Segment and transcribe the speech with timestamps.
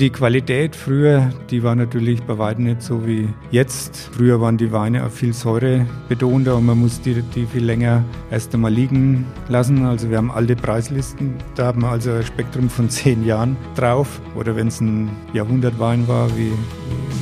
[0.00, 4.10] Die Qualität früher, die war natürlich bei weitem nicht so wie jetzt.
[4.12, 8.54] Früher waren die Weine auch viel säurebetonter und man musste die, die viel länger erst
[8.54, 9.84] einmal liegen lassen.
[9.84, 14.20] Also wir haben alte Preislisten, da haben wir also ein Spektrum von zehn Jahren drauf.
[14.36, 16.52] Oder wenn es ein Jahrhundertwein war wie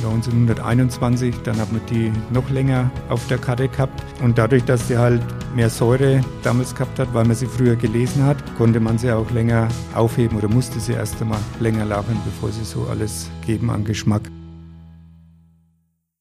[0.05, 4.03] 1921, dann hat man die noch länger auf der Karte gehabt.
[4.21, 5.21] Und dadurch, dass sie halt
[5.55, 9.29] mehr Säure damals gehabt hat, weil man sie früher gelesen hat, konnte man sie auch
[9.31, 13.83] länger aufheben oder musste sie erst einmal länger lagern, bevor sie so alles geben an
[13.83, 14.29] Geschmack.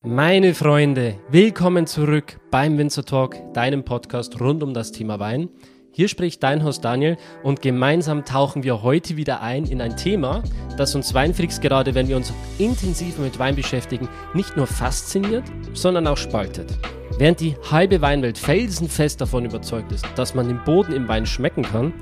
[0.02, 5.48] Meine Freunde, willkommen zurück beim Winzer Talk, deinem Podcast rund um das Thema Wein.
[5.90, 10.42] Hier spricht dein Host Daniel und gemeinsam tauchen wir heute wieder ein in ein Thema,
[10.77, 16.06] das uns Weinfreaks gerade, wenn wir uns intensiv mit Wein beschäftigen, nicht nur fasziniert, sondern
[16.06, 16.78] auch spaltet.
[17.18, 21.62] Während die halbe Weinwelt felsenfest davon überzeugt ist, dass man den Boden im Wein schmecken
[21.62, 21.95] kann,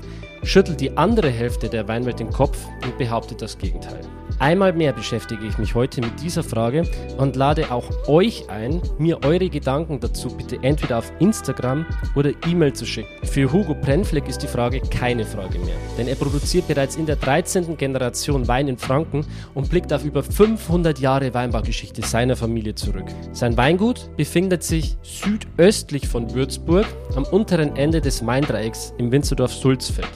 [0.43, 4.01] schüttelt die andere Hälfte der Weinwelt den Kopf und behauptet das Gegenteil.
[4.39, 6.83] Einmal mehr beschäftige ich mich heute mit dieser Frage
[7.17, 12.73] und lade auch euch ein, mir eure Gedanken dazu bitte entweder auf Instagram oder E-Mail
[12.73, 13.09] zu schicken.
[13.25, 17.15] Für Hugo Brennfleck ist die Frage keine Frage mehr, denn er produziert bereits in der
[17.15, 17.77] 13.
[17.77, 23.05] Generation Wein in Franken und blickt auf über 500 Jahre Weinbaugeschichte seiner Familie zurück.
[23.31, 30.09] Sein Weingut befindet sich südöstlich von Würzburg am unteren Ende des Maindreiecks im Winzerdorf Sulzfeld.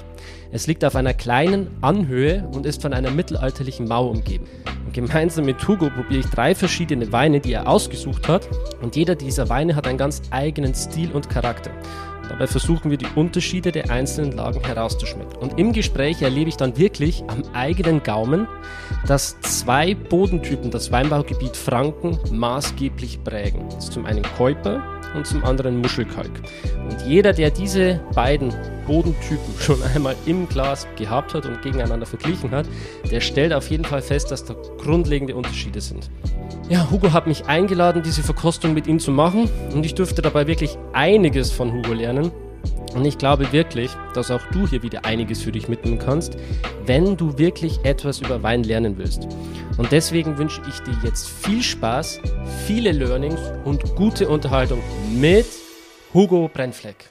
[0.52, 4.47] Es liegt auf einer kleinen Anhöhe und ist von einer mittelalterlichen Mauer umgeben.
[4.86, 8.50] Und gemeinsam mit Hugo probiere ich drei verschiedene Weine, die er ausgesucht hat.
[8.81, 11.70] Und jeder dieser Weine hat einen ganz eigenen Stil und Charakter.
[12.30, 15.36] Dabei versuchen wir die Unterschiede der einzelnen Lagen herauszuschmecken.
[15.38, 18.47] Und im Gespräch erlebe ich dann wirklich am eigenen Gaumen,
[19.05, 23.66] dass zwei Bodentypen das Weinbaugebiet Franken maßgeblich prägen.
[23.70, 26.32] Das ist zum einen Käuper und zum anderen Muschelkalk.
[26.90, 28.54] Und jeder, der diese beiden
[28.88, 32.66] Bodentypen schon einmal im Glas gehabt hat und gegeneinander verglichen hat,
[33.12, 36.10] der stellt auf jeden Fall fest, dass da grundlegende Unterschiede sind.
[36.70, 40.48] Ja, Hugo hat mich eingeladen, diese Verkostung mit ihm zu machen und ich durfte dabei
[40.48, 42.32] wirklich einiges von Hugo lernen.
[42.94, 46.38] Und ich glaube wirklich, dass auch du hier wieder einiges für dich mitnehmen kannst,
[46.86, 49.27] wenn du wirklich etwas über Wein lernen willst.
[49.77, 52.20] Und deswegen wünsche ich dir jetzt viel Spaß,
[52.66, 54.82] viele Learnings und gute Unterhaltung
[55.14, 55.45] mit
[56.14, 57.10] Hugo Brennfleck.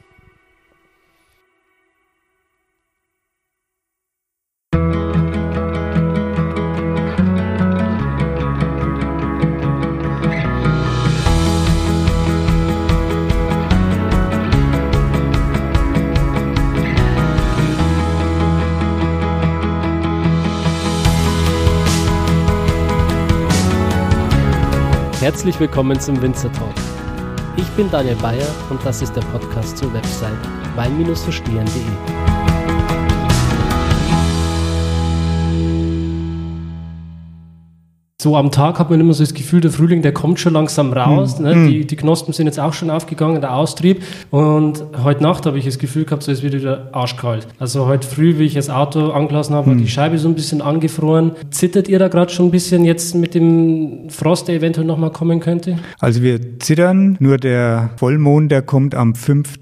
[25.20, 26.74] Herzlich willkommen zum Winzer Talk.
[27.56, 30.38] Ich bin Daniel Bayer und das ist der Podcast zur Website
[30.76, 32.17] wein-verstehen.de.
[38.20, 40.92] so am Tag hat man immer so das Gefühl, der Frühling, der kommt schon langsam
[40.92, 41.38] raus.
[41.38, 41.44] Mhm.
[41.44, 41.68] Ne?
[41.68, 44.02] Die, die Knospen sind jetzt auch schon aufgegangen, der Austrieb.
[44.32, 47.46] Und heute Nacht habe ich das Gefühl gehabt, so ist wieder arschkalt.
[47.60, 49.74] Also heute früh, wie ich das Auto angelassen habe, mhm.
[49.74, 51.30] war die Scheibe so ein bisschen angefroren.
[51.52, 55.38] Zittert ihr da gerade schon ein bisschen jetzt mit dem Frost, der eventuell nochmal kommen
[55.38, 55.78] könnte?
[56.00, 59.60] Also wir zittern, nur der Vollmond, der kommt am 5.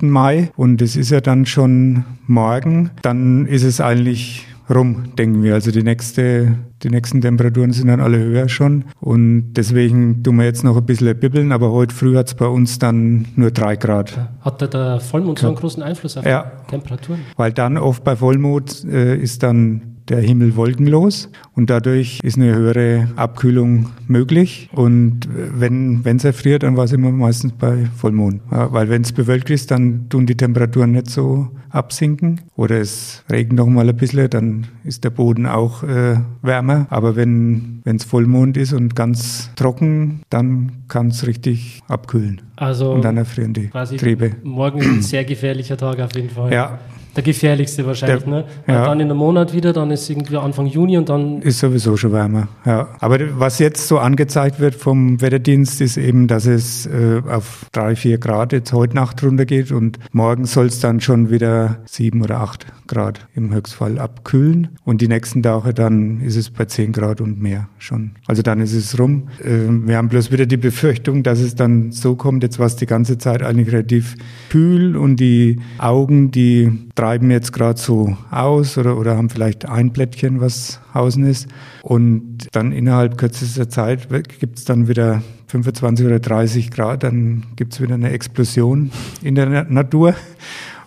[0.00, 2.88] Mai und es ist ja dann schon morgen.
[3.02, 5.54] Dann ist es eigentlich rum, denken wir.
[5.54, 8.84] Also die nächste, die nächsten Temperaturen sind dann alle höher schon.
[9.00, 12.46] Und deswegen tun wir jetzt noch ein bisschen bibbeln, aber heute früh hat es bei
[12.46, 14.18] uns dann nur drei Grad.
[14.40, 16.52] Hat der Vollmond so einen großen Einfluss auf ja.
[16.66, 17.20] die Temperaturen?
[17.36, 22.54] Weil dann oft bei Vollmond äh, ist dann der Himmel wolkenlos und dadurch ist eine
[22.54, 24.68] höhere Abkühlung möglich.
[24.72, 28.40] Und wenn es erfriert, dann war es immer meistens bei Vollmond.
[28.50, 33.24] Ja, weil wenn es bewölkt ist, dann tun die Temperaturen nicht so absinken oder es
[33.30, 36.86] regnet noch mal ein bisschen, dann ist der Boden auch äh, wärmer.
[36.88, 42.40] Aber wenn es Vollmond ist und ganz trocken, dann kann es richtig abkühlen.
[42.56, 43.68] Also und dann erfrieren die
[43.98, 44.36] Triebe.
[44.42, 46.52] Morgen ist ein sehr gefährlicher Tag auf jeden Fall.
[46.52, 46.78] Ja,
[47.18, 48.44] der gefährlichste wahrscheinlich, der, ne?
[48.68, 48.84] Ja.
[48.86, 51.42] Dann in einem Monat wieder, dann ist irgendwie Anfang Juni und dann.
[51.42, 52.88] Ist sowieso schon wärmer, ja.
[53.00, 57.96] Aber was jetzt so angezeigt wird vom Wetterdienst, ist eben, dass es äh, auf drei,
[57.96, 62.38] vier Grad jetzt heute Nacht runtergeht und morgen soll es dann schon wieder sieben oder
[62.38, 64.68] acht Grad im Höchstfall abkühlen.
[64.84, 68.12] Und die nächsten Tage dann ist es bei zehn Grad und mehr schon.
[68.26, 69.28] Also dann ist es rum.
[69.44, 72.76] Äh, wir haben bloß wieder die Befürchtung, dass es dann so kommt, jetzt war es
[72.76, 74.14] die ganze Zeit eigentlich relativ
[74.50, 76.70] kühl und die Augen, die
[77.08, 81.48] treiben jetzt gerade so aus oder, oder haben vielleicht ein Blättchen, was außen ist.
[81.80, 84.08] Und dann innerhalb kürzester Zeit
[84.38, 88.90] gibt es dann wieder 25 oder 30 Grad, dann gibt es wieder eine Explosion
[89.22, 90.16] in der Natur.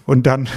[0.06, 0.48] Und dann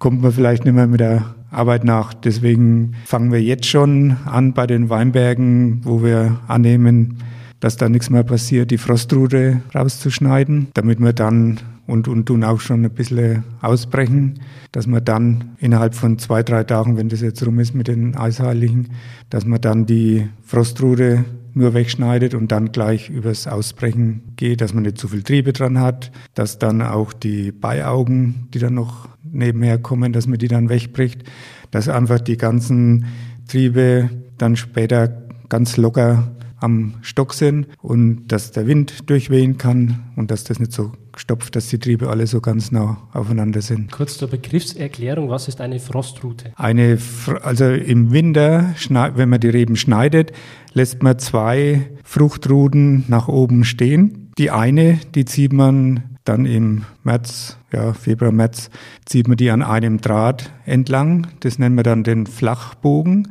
[0.00, 2.12] kommt man vielleicht nicht mehr mit der Arbeit nach.
[2.12, 7.18] Deswegen fangen wir jetzt schon an bei den Weinbergen, wo wir annehmen,
[7.60, 12.60] dass da nichts mehr passiert, die Frostrute rauszuschneiden, damit wir dann und, und tun auch
[12.60, 14.40] schon ein bisschen ausbrechen,
[14.72, 18.16] dass man dann innerhalb von zwei, drei Tagen, wenn das jetzt rum ist mit den
[18.16, 18.88] Eisheiligen,
[19.30, 21.24] dass man dann die Frostrute
[21.54, 25.80] nur wegschneidet und dann gleich übers Ausbrechen geht, dass man nicht zu viel Triebe dran
[25.80, 30.68] hat, dass dann auch die Beiaugen, die dann noch nebenher kommen, dass man die dann
[30.68, 31.24] wegbricht,
[31.70, 33.06] dass einfach die ganzen
[33.48, 35.08] Triebe dann später
[35.48, 40.72] ganz locker am Stock sind und dass der Wind durchwehen kann und dass das nicht
[40.72, 43.90] so stopft, dass die Triebe alle so ganz nah aufeinander sind.
[43.90, 46.52] Kurz zur Begriffserklärung, was ist eine Frostrute?
[46.56, 46.98] Eine,
[47.42, 48.74] also im Winter,
[49.14, 50.32] wenn man die Reben schneidet,
[50.72, 54.32] lässt man zwei Fruchtruten nach oben stehen.
[54.38, 58.70] Die eine, die zieht man dann im März, ja, Februar, März,
[59.04, 61.28] zieht man die an einem Draht entlang.
[61.40, 63.28] Das nennen wir dann den Flachbogen.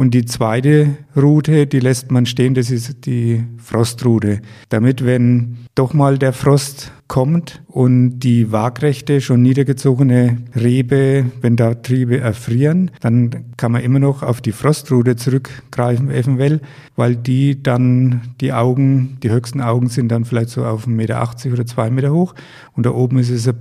[0.00, 4.40] Und die zweite Route, die lässt man stehen, das ist die Frostrute.
[4.70, 11.74] Damit, wenn doch mal der Frost kommt und die waagrechte, schon niedergezogene Rebe, wenn da
[11.74, 16.62] Triebe erfrieren, dann kann man immer noch auf die Frostrute zurückgreifen, eventuell,
[16.96, 21.52] weil die dann, die Augen, die höchsten Augen sind dann vielleicht so auf 1,80 Meter
[21.52, 22.34] oder 2 Meter hoch
[22.74, 23.58] und da oben ist es ein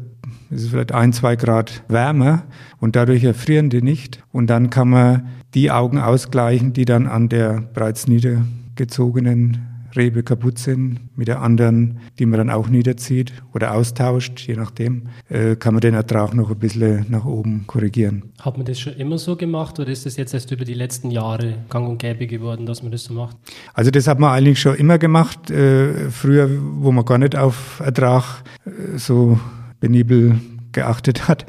[0.52, 2.44] es ist vielleicht ein, zwei Grad wärmer
[2.80, 4.24] und dadurch erfrieren die nicht.
[4.32, 10.60] Und dann kann man die Augen ausgleichen, die dann an der bereits niedergezogenen Rebe kaputt
[10.60, 15.74] sind, mit der anderen, die man dann auch niederzieht oder austauscht, je nachdem, äh, kann
[15.74, 18.32] man den Ertrag noch ein bisschen nach oben korrigieren.
[18.40, 21.12] Hat man das schon immer so gemacht oder ist das jetzt erst über die letzten
[21.12, 23.38] Jahre gang und gäbe geworden, dass man das so macht?
[23.74, 25.50] Also das hat man eigentlich schon immer gemacht.
[25.50, 29.40] Äh, früher, wo man gar nicht auf Ertrag äh, so
[29.80, 30.40] penibel
[30.72, 31.46] geachtet hat.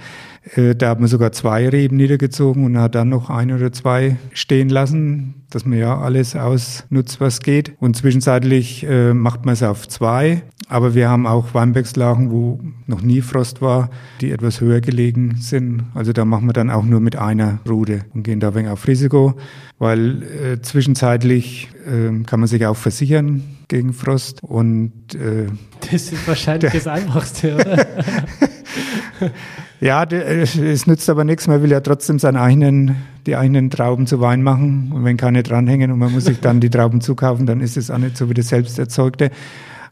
[0.54, 4.16] Äh, da hat man sogar zwei Reben niedergezogen und hat dann noch ein oder zwei
[4.32, 7.72] stehen lassen, dass man ja alles ausnutzt, was geht.
[7.78, 10.42] Und zwischenzeitlich äh, macht man es auf zwei.
[10.68, 13.90] Aber wir haben auch Weinbergslagen, wo noch nie Frost war,
[14.20, 15.82] die etwas höher gelegen sind.
[15.94, 18.70] Also da machen wir dann auch nur mit einer Rute und gehen da ein wenig
[18.70, 19.34] auf Risiko,
[19.78, 25.46] weil äh, zwischenzeitlich äh, kann man sich auch versichern gegen Frost und äh,
[25.80, 27.86] das ist wahrscheinlich das Einfachste, oder?
[29.80, 31.48] Ja, es nützt aber nichts.
[31.48, 32.96] Man will ja trotzdem seine eigenen,
[33.26, 34.92] die eigenen Trauben zu Wein machen.
[34.94, 37.90] Und wenn keine dranhängen und man muss sich dann die Trauben zukaufen, dann ist es
[37.90, 39.30] auch nicht so wie das selbsterzeugte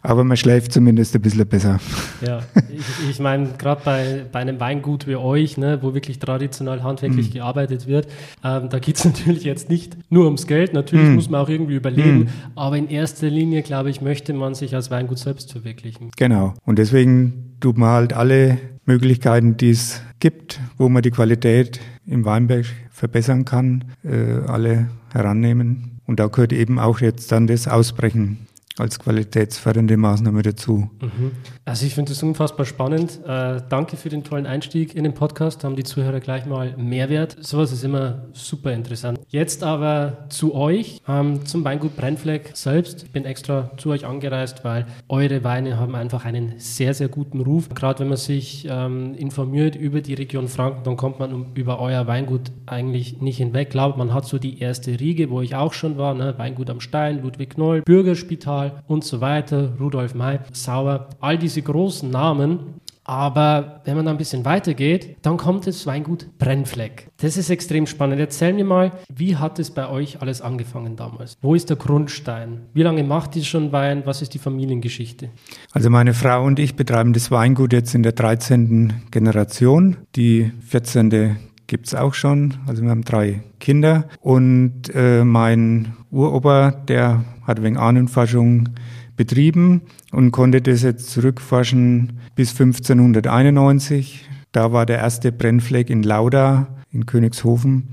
[0.02, 1.80] aber man schläft zumindest ein bisschen besser.
[2.24, 6.82] Ja, ich, ich meine, gerade bei, bei einem Weingut wie euch, ne, wo wirklich traditionell
[6.82, 7.32] handwerklich mm.
[7.32, 8.06] gearbeitet wird,
[8.44, 11.14] ähm, da geht es natürlich jetzt nicht nur ums Geld, natürlich mm.
[11.14, 12.28] muss man auch irgendwie überleben, mm.
[12.54, 16.10] aber in erster Linie, glaube ich, möchte man sich als Weingut selbst verwirklichen.
[16.16, 18.58] Genau, und deswegen tut man halt alle
[18.88, 26.00] Möglichkeiten, die es gibt, wo man die Qualität im Weinberg verbessern kann, äh, alle herannehmen.
[26.06, 28.47] Und da gehört eben auch jetzt dann das Ausbrechen
[28.80, 30.90] als qualitätsfördernde Maßnahme dazu.
[31.00, 31.32] Mhm.
[31.64, 33.20] Also ich finde das unfassbar spannend.
[33.26, 35.62] Äh, danke für den tollen Einstieg in den Podcast.
[35.62, 37.36] Da haben die Zuhörer gleich mal Mehrwert.
[37.40, 39.20] Sowas ist immer super interessant.
[39.28, 43.04] Jetzt aber zu euch, ähm, zum Weingut Brennfleck selbst.
[43.04, 47.40] Ich bin extra zu euch angereist, weil eure Weine haben einfach einen sehr, sehr guten
[47.40, 47.68] Ruf.
[47.70, 51.80] Gerade wenn man sich ähm, informiert über die Region Franken, dann kommt man um, über
[51.80, 53.70] euer Weingut eigentlich nicht hinweg.
[53.70, 56.34] Glaubt, man hat so die erste Riege, wo ich auch schon war, ne?
[56.38, 62.10] Weingut am Stein, Ludwig Noll, Bürgerspital, und so weiter, Rudolf May, Sauer, all diese großen
[62.10, 62.80] Namen.
[63.08, 67.08] Aber wenn man da ein bisschen weitergeht, dann kommt das Weingut Brennfleck.
[67.16, 68.20] Das ist extrem spannend.
[68.20, 71.38] Erzähl mir mal, wie hat es bei euch alles angefangen damals?
[71.40, 72.66] Wo ist der Grundstein?
[72.74, 74.02] Wie lange macht ihr schon Wein?
[74.04, 75.30] Was ist die Familiengeschichte?
[75.72, 79.04] Also meine Frau und ich betreiben das Weingut jetzt in der 13.
[79.10, 79.96] Generation.
[80.14, 82.58] Die 14 gibt es auch schon.
[82.66, 84.06] Also wir haben drei Kinder.
[84.20, 88.68] Und äh, mein Uropa, der hat wegen Ahnenforschung
[89.16, 94.28] betrieben und konnte das jetzt zurückforschen bis 1591.
[94.52, 97.88] Da war der erste Brennfleck in Lauda in Königshofen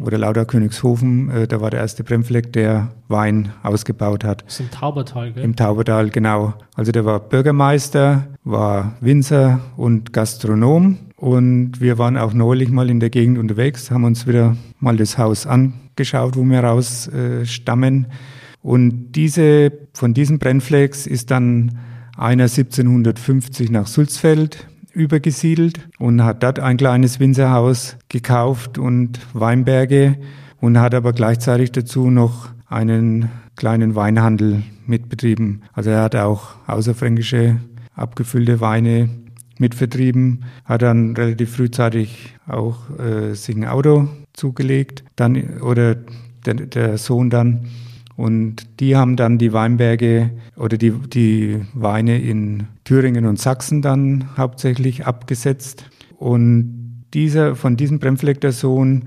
[0.00, 4.44] oder Lauda Königshofen, äh, da war der erste Brennfleck, der Wein ausgebaut hat.
[4.46, 5.44] Das ist im Taubertal, gell?
[5.44, 6.54] Im Taubertal, genau.
[6.76, 13.00] Also der war Bürgermeister, war Winzer und Gastronom und wir waren auch neulich mal in
[13.00, 18.06] der Gegend unterwegs, haben uns wieder mal das Haus angeschaut, wo wir raus äh, stammen.
[18.68, 21.78] Und diese, von diesen Brennflex ist dann
[22.18, 30.18] einer 1750 nach Sulzfeld übergesiedelt und hat dort ein kleines Winzerhaus gekauft und Weinberge
[30.60, 35.62] und hat aber gleichzeitig dazu noch einen kleinen Weinhandel mitbetrieben.
[35.72, 37.56] Also er hat auch außerfränkische
[37.94, 39.08] abgefüllte Weine
[39.56, 45.94] mitvertrieben, hat dann relativ frühzeitig auch äh, sich ein Auto zugelegt, dann oder
[46.44, 47.66] der, der Sohn dann.
[48.18, 54.36] Und die haben dann die Weinberge oder die, die Weine in Thüringen und Sachsen dann
[54.36, 55.88] hauptsächlich abgesetzt.
[56.18, 59.04] Und dieser, von diesem Bremfleck, Sohn,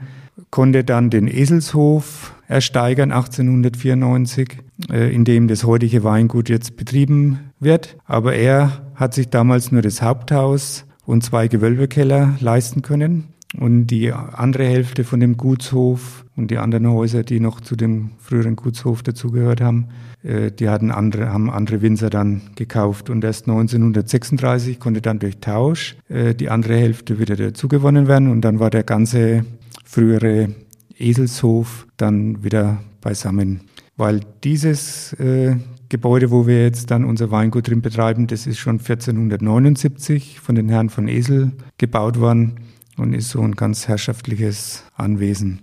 [0.49, 7.97] konnte dann den Eselshof ersteigern 1894, äh, in dem das heutige Weingut jetzt betrieben wird.
[8.05, 13.25] Aber er hat sich damals nur das Haupthaus und zwei Gewölbekeller leisten können.
[13.58, 18.12] Und die andere Hälfte von dem Gutshof und die anderen Häuser, die noch zu dem
[18.20, 19.88] früheren Gutshof dazugehört haben,
[20.24, 23.10] äh, die hatten andere, haben andere Winzer dann gekauft.
[23.10, 28.31] Und erst 1936 konnte dann durch Tausch äh, die andere Hälfte wieder dazugewonnen werden.
[28.31, 29.46] Und dann war der ganze
[29.84, 30.50] frühere
[30.98, 33.62] Eselshof dann wieder beisammen.
[33.98, 35.58] Weil dieses äh,
[35.89, 40.70] Gebäude, wo wir jetzt dann unser Weingut drin betreiben, das ist schon 1479 von den
[40.70, 42.55] Herren von Esel gebaut worden
[42.98, 45.62] und ist so ein ganz herrschaftliches Anwesen.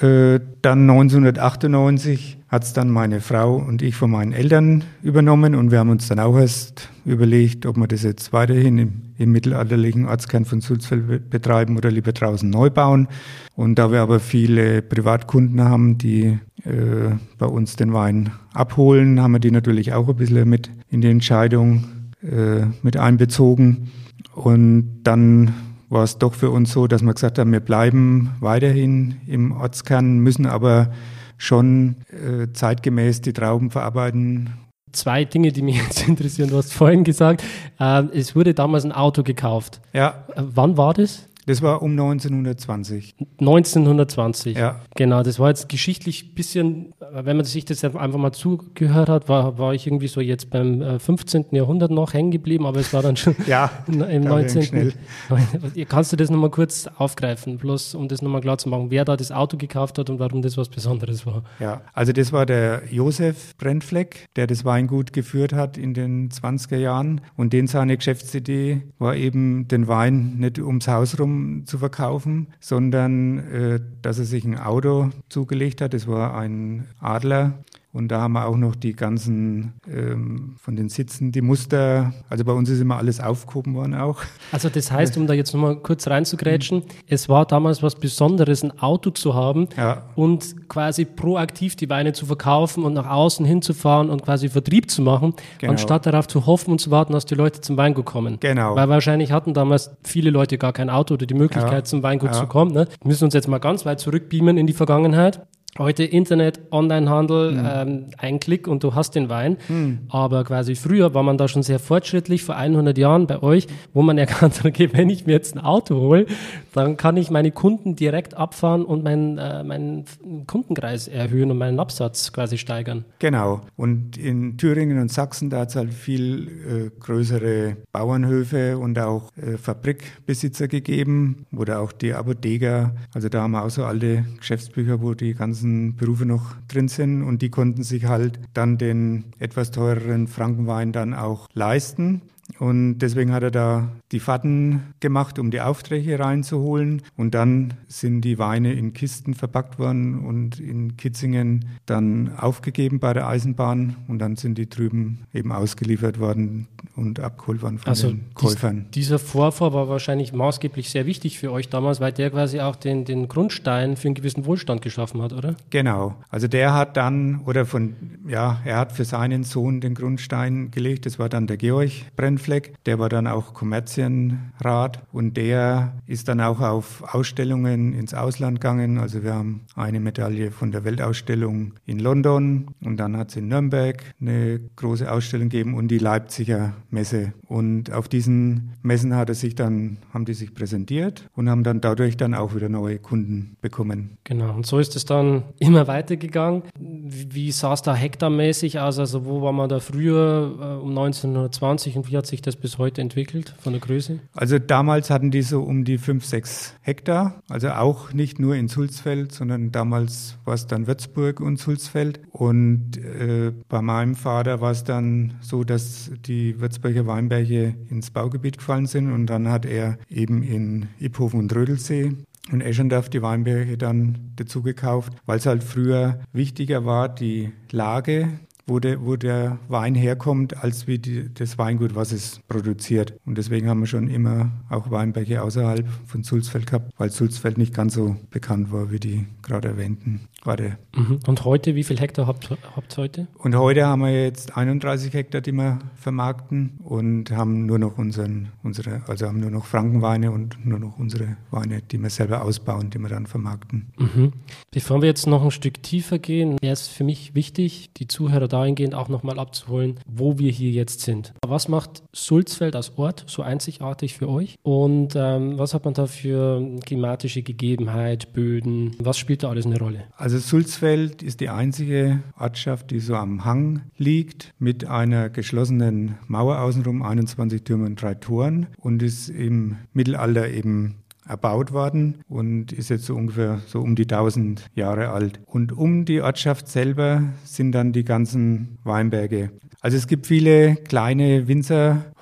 [0.00, 5.70] Äh, dann 1998 hat es dann meine Frau und ich von meinen Eltern übernommen und
[5.70, 10.06] wir haben uns dann auch erst überlegt, ob wir das jetzt weiterhin im, im mittelalterlichen
[10.06, 13.08] Ortskern von Sulzfeld betreiben oder lieber draußen neu bauen.
[13.54, 19.32] Und da wir aber viele Privatkunden haben, die äh, bei uns den Wein abholen, haben
[19.32, 21.84] wir die natürlich auch ein bisschen mit in die Entscheidung
[22.22, 23.92] äh, mit einbezogen.
[24.34, 25.54] Und dann
[25.94, 30.18] war es doch für uns so, dass wir gesagt haben, wir bleiben weiterhin im Ortskern,
[30.18, 30.90] müssen aber
[31.38, 34.50] schon äh, zeitgemäß die Trauben verarbeiten.
[34.92, 36.50] Zwei Dinge, die mich jetzt interessieren.
[36.50, 37.42] Du hast vorhin gesagt,
[37.80, 39.80] äh, es wurde damals ein Auto gekauft.
[39.92, 40.24] Ja.
[40.34, 41.26] Äh, wann war das?
[41.46, 43.14] Das war um 1920.
[43.38, 44.56] 1920.
[44.56, 44.80] Ja.
[44.96, 49.28] Genau, das war jetzt geschichtlich ein bisschen, wenn man sich das einfach mal zugehört hat,
[49.28, 51.52] war, war ich irgendwie so jetzt beim 15.
[51.52, 54.92] Äh, Jahrhundert noch hängen geblieben, aber es war dann schon ja, im 19.
[55.88, 59.16] Kannst du das nochmal kurz aufgreifen, bloß um das nochmal klar zu machen, wer da
[59.16, 61.44] das Auto gekauft hat und warum das was Besonderes war?
[61.60, 66.76] Ja, also das war der Josef Brennfleck, der das Weingut geführt hat in den 20er
[66.76, 71.33] Jahren und den seine Geschäftsidee war eben, den Wein nicht ums Haus rum
[71.66, 75.94] zu verkaufen, sondern äh, dass er sich ein Auto zugelegt hat.
[75.94, 77.58] Das war ein Adler
[77.94, 82.12] und da haben wir auch noch die ganzen ähm, von den Sitzen, die Muster.
[82.28, 84.20] Also bei uns ist immer alles aufgehoben worden auch.
[84.50, 86.84] Also das heißt, um da jetzt nochmal kurz reinzugrätschen, mhm.
[87.06, 90.02] es war damals was Besonderes, ein Auto zu haben ja.
[90.16, 95.00] und quasi proaktiv die Weine zu verkaufen und nach außen hinzufahren und quasi Vertrieb zu
[95.00, 95.70] machen, genau.
[95.70, 98.38] anstatt darauf zu hoffen und zu warten, dass die Leute zum Weingut kommen.
[98.40, 98.74] Genau.
[98.74, 101.84] Weil wahrscheinlich hatten damals viele Leute gar kein Auto oder die Möglichkeit, ja.
[101.84, 102.40] zum Weingut ja.
[102.40, 102.72] zu kommen.
[102.72, 102.88] Ne?
[103.02, 105.46] Wir müssen uns jetzt mal ganz weit zurückbeamen in die Vergangenheit.
[105.76, 107.68] Heute Internet, Onlinehandel, mhm.
[107.68, 109.56] ähm, ein Klick und du hast den Wein.
[109.68, 110.02] Mhm.
[110.08, 114.02] Aber quasi früher war man da schon sehr fortschrittlich, vor 100 Jahren bei euch, wo
[114.02, 116.26] man erkannt hat, okay, wenn ich mir jetzt ein Auto hole,
[116.74, 120.04] dann kann ich meine Kunden direkt abfahren und meinen, äh, meinen
[120.46, 123.04] Kundenkreis erhöhen und meinen Absatz quasi steigern.
[123.18, 123.62] Genau.
[123.76, 129.30] Und in Thüringen und Sachsen, da hat es halt viel äh, größere Bauernhöfe und auch
[129.36, 132.94] äh, Fabrikbesitzer gegeben oder auch die Apotheker.
[133.12, 136.88] Also da haben wir auch so alte Geschäftsbücher, wo die ganzen ganzen Berufe noch drin
[136.88, 142.20] sind und die konnten sich halt dann den etwas teureren Frankenwein dann auch leisten.
[142.58, 147.02] Und deswegen hat er da die Fahrten gemacht, um die Aufträge reinzuholen.
[147.16, 153.12] Und dann sind die Weine in Kisten verpackt worden und in Kitzingen dann aufgegeben bei
[153.12, 153.96] der Eisenbahn.
[154.08, 158.86] Und dann sind die drüben eben ausgeliefert worden und abgeholt worden von also den Käufern.
[158.94, 162.76] Dies, dieser Vorfahr war wahrscheinlich maßgeblich sehr wichtig für euch damals, weil der quasi auch
[162.76, 165.56] den, den Grundstein für einen gewissen Wohlstand geschaffen hat, oder?
[165.70, 166.14] Genau.
[166.28, 167.94] Also der hat dann, oder von,
[168.28, 171.06] ja, er hat für seinen Sohn den Grundstein gelegt.
[171.06, 171.90] Das war dann der Georg
[172.34, 172.74] Brennfleck.
[172.84, 178.98] Der war dann auch Kommerzienrat und der ist dann auch auf Ausstellungen ins Ausland gegangen.
[178.98, 183.48] Also wir haben eine Medaille von der Weltausstellung in London und dann hat es in
[183.48, 187.32] Nürnberg eine große Ausstellung gegeben und die Leipziger Messe.
[187.46, 191.80] Und auf diesen Messen hat er sich dann, haben die sich präsentiert und haben dann
[191.80, 194.18] dadurch dann auch wieder neue Kunden bekommen.
[194.24, 196.62] Genau, und so ist es dann immer weitergegangen.
[196.78, 198.98] Wie sah es da hektarmäßig aus?
[198.98, 202.78] Also wo war man da früher äh, um 1920 und wie hat sich das bis
[202.78, 204.20] heute entwickelt von der Größe?
[204.34, 207.42] Also damals hatten die so um die 5, 6 Hektar.
[207.48, 212.20] Also auch nicht nur in Sulzfeld, sondern damals war es dann Würzburg und Sulzfeld.
[212.30, 218.58] Und äh, bei meinem Vater war es dann so, dass die Würzburger Weinberge ins Baugebiet
[218.58, 219.12] gefallen sind.
[219.12, 222.12] Und dann hat er eben in Iphofen und Rödelsee
[222.52, 228.28] und Eschendorf die Weinberge dann dazu gekauft, weil es halt früher wichtiger war, die Lage
[228.66, 233.14] wo der, wo der Wein herkommt, als wie die, das Weingut, was es produziert.
[233.24, 237.74] Und deswegen haben wir schon immer auch Weinberge außerhalb von Sulzfeld gehabt, weil Sulzfeld nicht
[237.74, 240.78] ganz so bekannt war wie die gerade erwähnten Orte.
[240.94, 241.20] Mhm.
[241.26, 243.26] Und heute, wie viel Hektar habt ihr heute?
[243.38, 248.48] Und heute haben wir jetzt 31 Hektar, die wir vermarkten und haben nur noch unseren,
[248.62, 252.90] unsere, also haben nur noch Frankenweine und nur noch unsere Weine, die wir selber ausbauen,
[252.90, 253.92] die wir dann vermarkten.
[253.98, 254.32] Mhm.
[254.70, 258.48] Bevor wir jetzt noch ein Stück tiefer gehen, wäre es für mich wichtig, die Zuhörer
[258.54, 261.34] dahingehend auch nochmal abzuholen, wo wir hier jetzt sind.
[261.44, 264.54] Was macht Sulzfeld als Ort so einzigartig für euch?
[264.62, 268.94] Und ähm, was hat man da für klimatische Gegebenheit, Böden?
[269.00, 270.04] Was spielt da alles eine Rolle?
[270.16, 276.60] Also Sulzfeld ist die einzige Ortschaft, die so am Hang liegt, mit einer geschlossenen Mauer
[276.60, 282.90] außenrum, 21 Türme und drei Toren und ist im Mittelalter eben erbaut worden und ist
[282.90, 285.40] jetzt so ungefähr so um die 1000 Jahre alt.
[285.46, 289.50] Und um die Ortschaft selber sind dann die ganzen Weinberge.
[289.80, 291.46] Also es gibt viele kleine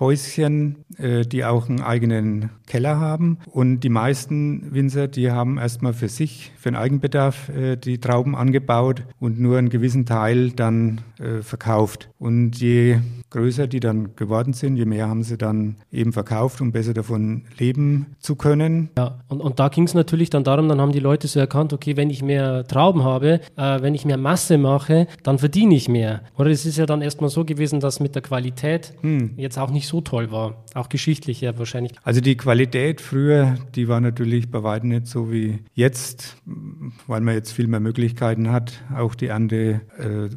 [0.02, 3.38] Winzerhäuschen, äh, die auch einen eigenen Keller haben.
[3.46, 8.34] Und die meisten Winzer, die haben erstmal für sich, für den Eigenbedarf, äh, die Trauben
[8.34, 12.08] angebaut und nur einen gewissen Teil dann äh, verkauft.
[12.18, 12.98] Und je
[13.32, 17.44] größer die dann geworden sind, je mehr haben sie dann eben verkauft, um besser davon
[17.58, 18.90] leben zu können.
[18.96, 21.72] Ja, und, und da ging es natürlich dann darum, dann haben die Leute so erkannt,
[21.72, 25.88] okay, wenn ich mehr Trauben habe, äh, wenn ich mehr Masse mache, dann verdiene ich
[25.88, 26.20] mehr.
[26.36, 29.32] Oder es ist ja dann erstmal so gewesen, dass mit der Qualität hm.
[29.36, 30.64] jetzt auch nicht so toll war.
[30.74, 31.92] Auch geschichtlich ja wahrscheinlich.
[32.02, 36.36] Also die Qualität früher, die war natürlich bei weitem nicht so wie jetzt,
[37.06, 40.28] weil man jetzt viel mehr Möglichkeiten hat, auch die Ernte äh,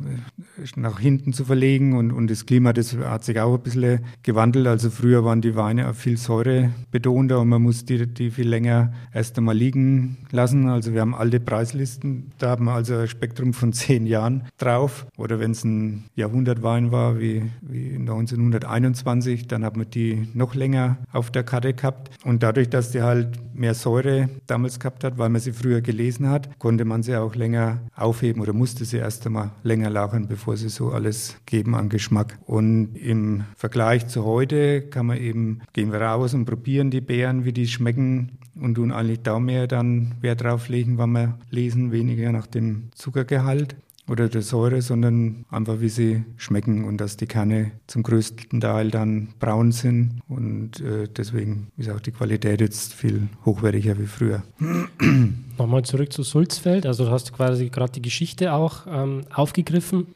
[0.75, 4.67] nach hinten zu verlegen und, und das Klima, das hat sich auch ein bisschen gewandelt.
[4.67, 8.93] Also früher waren die Weine auch viel säurebetonter und man musste die, die viel länger
[9.13, 10.67] erst einmal liegen lassen.
[10.67, 15.07] Also wir haben alte Preislisten, da haben wir also ein Spektrum von zehn Jahren drauf.
[15.17, 20.97] Oder wenn es ein Jahrhundertwein war, wie, wie 1921, dann haben wir die noch länger
[21.11, 22.11] auf der Karte gehabt.
[22.23, 26.29] Und dadurch, dass die halt mehr Säure damals gehabt hat, weil man sie früher gelesen
[26.29, 30.57] hat, konnte man sie auch länger aufheben oder musste sie erst einmal länger lagern, bevor
[30.57, 32.37] sie so alles geben an Geschmack.
[32.45, 37.45] Und im Vergleich zu heute kann man eben, gehen wir raus und probieren die Beeren,
[37.45, 41.91] wie die schmecken und tun eigentlich da mehr dann Wert drauf legen, wenn wir lesen,
[41.91, 43.75] weniger nach dem Zuckergehalt
[44.07, 48.91] oder der Säure, sondern einfach wie sie schmecken und dass die Kerne zum größten Teil
[48.91, 54.43] dann braun sind und äh, deswegen ist auch die Qualität jetzt viel hochwertiger wie früher.
[55.57, 60.07] Nochmal zurück zu Sulzfeld, also du hast quasi gerade die Geschichte auch ähm, aufgegriffen.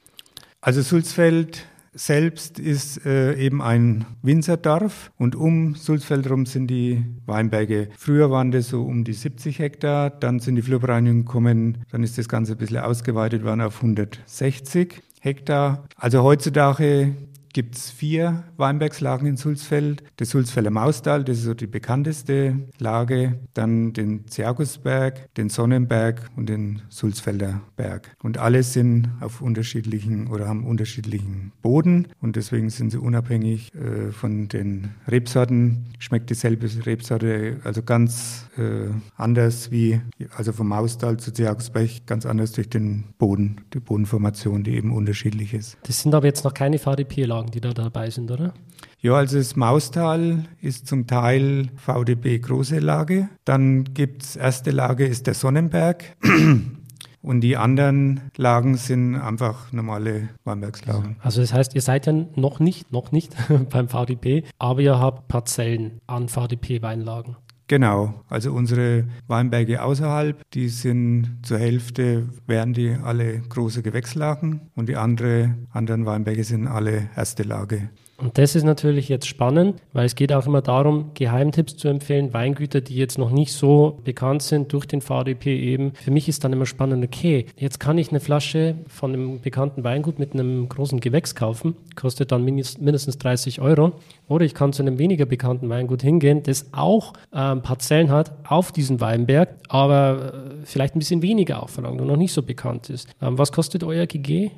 [0.62, 7.90] Also Sulzfeld selbst ist äh, eben ein Winzerdorf und um Sulzfeld herum sind die Weinberge.
[7.98, 12.18] Früher waren das so um die 70 Hektar, dann sind die Flurbereinigungen gekommen, dann ist
[12.18, 15.86] das Ganze ein bisschen ausgeweitet worden auf 160 Hektar.
[15.96, 17.16] Also heutzutage
[17.60, 20.02] gibt es vier Weinbergslagen in Sulzfeld.
[20.16, 23.38] Das Sulzfelder Maustal, das ist so die bekannteste Lage.
[23.54, 28.16] Dann den Zergusberg, den Sonnenberg und den Sulzfelder Berg.
[28.24, 34.14] Und alle sind auf unterschiedlichen oder haben unterschiedlichen Boden und deswegen sind sie unabhängig äh,
[34.14, 35.88] von den Rebsorten.
[36.00, 40.00] Schmeckt dieselbe Rebsorte also ganz äh, anders wie,
[40.38, 45.54] also vom Maustal zu Zergusberg ganz anders durch den Boden, die Bodenformation, die eben unterschiedlich
[45.54, 45.78] ist.
[45.84, 47.49] Das sind aber jetzt noch keine VDP-Lagen.
[47.50, 48.54] Lagen, die da dabei sind, oder?
[49.02, 53.30] Ja, also das Maustal ist zum Teil VDB große Lage.
[53.46, 56.16] Dann gibt es erste Lage ist der Sonnenberg.
[57.22, 61.18] Und die anderen Lagen sind einfach normale Weinbergslagen.
[61.22, 63.36] Also das heißt, ihr seid ja noch nicht, noch nicht
[63.70, 67.36] beim VDP, aber ihr habt Parzellen an VDP-Weinlagen.
[67.70, 74.90] Genau, also unsere Weinberge außerhalb, die sind zur Hälfte, wären die alle große Gewächslagen und
[74.90, 77.92] die andere, anderen Weinberge sind alle erste Lage.
[78.20, 82.34] Und das ist natürlich jetzt spannend, weil es geht auch immer darum, Geheimtipps zu empfehlen,
[82.34, 85.94] Weingüter, die jetzt noch nicht so bekannt sind durch den VDP eben.
[85.94, 89.84] Für mich ist dann immer spannend, okay, jetzt kann ich eine Flasche von einem bekannten
[89.86, 93.94] Weingut mit einem großen Gewächs kaufen, kostet dann mindestens 30 Euro.
[94.28, 98.72] Oder ich kann zu einem weniger bekannten Weingut hingehen, das auch ähm, Parzellen hat auf
[98.74, 103.08] diesem Weinberg, aber äh, vielleicht ein bisschen weniger aufverlangt und noch nicht so bekannt ist.
[103.22, 104.52] Ähm, was kostet euer GG?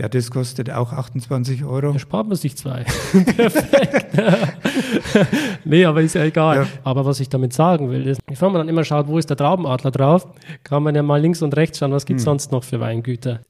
[0.00, 1.92] Ja, das kostet auch 28 Euro.
[1.92, 2.84] Da spart man sich zwei.
[3.36, 4.16] Perfekt.
[5.64, 6.56] nee, aber ist ja egal.
[6.56, 6.66] Ja.
[6.84, 9.36] Aber was ich damit sagen will, ist, bevor man dann immer schaut, wo ist der
[9.36, 10.28] Traubenadler drauf,
[10.62, 12.30] kann man ja mal links und rechts schauen, was gibt es hm.
[12.30, 13.40] sonst noch für Weingüter.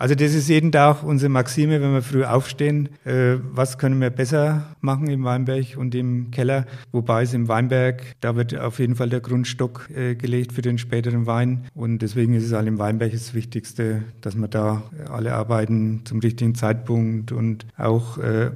[0.00, 2.88] Also das ist jeden Tag unsere Maxime, wenn wir früh aufstehen.
[3.04, 6.66] Äh, was können wir besser machen im Weinberg und im Keller?
[6.92, 10.78] Wobei es im Weinberg, da wird auf jeden Fall der Grundstock äh, gelegt für den
[10.78, 11.64] späteren Wein.
[11.74, 16.20] Und deswegen ist es halt im Weinberg das Wichtigste, dass man da alle Arbeiten zum
[16.20, 18.52] richtigen Zeitpunkt und auch äh,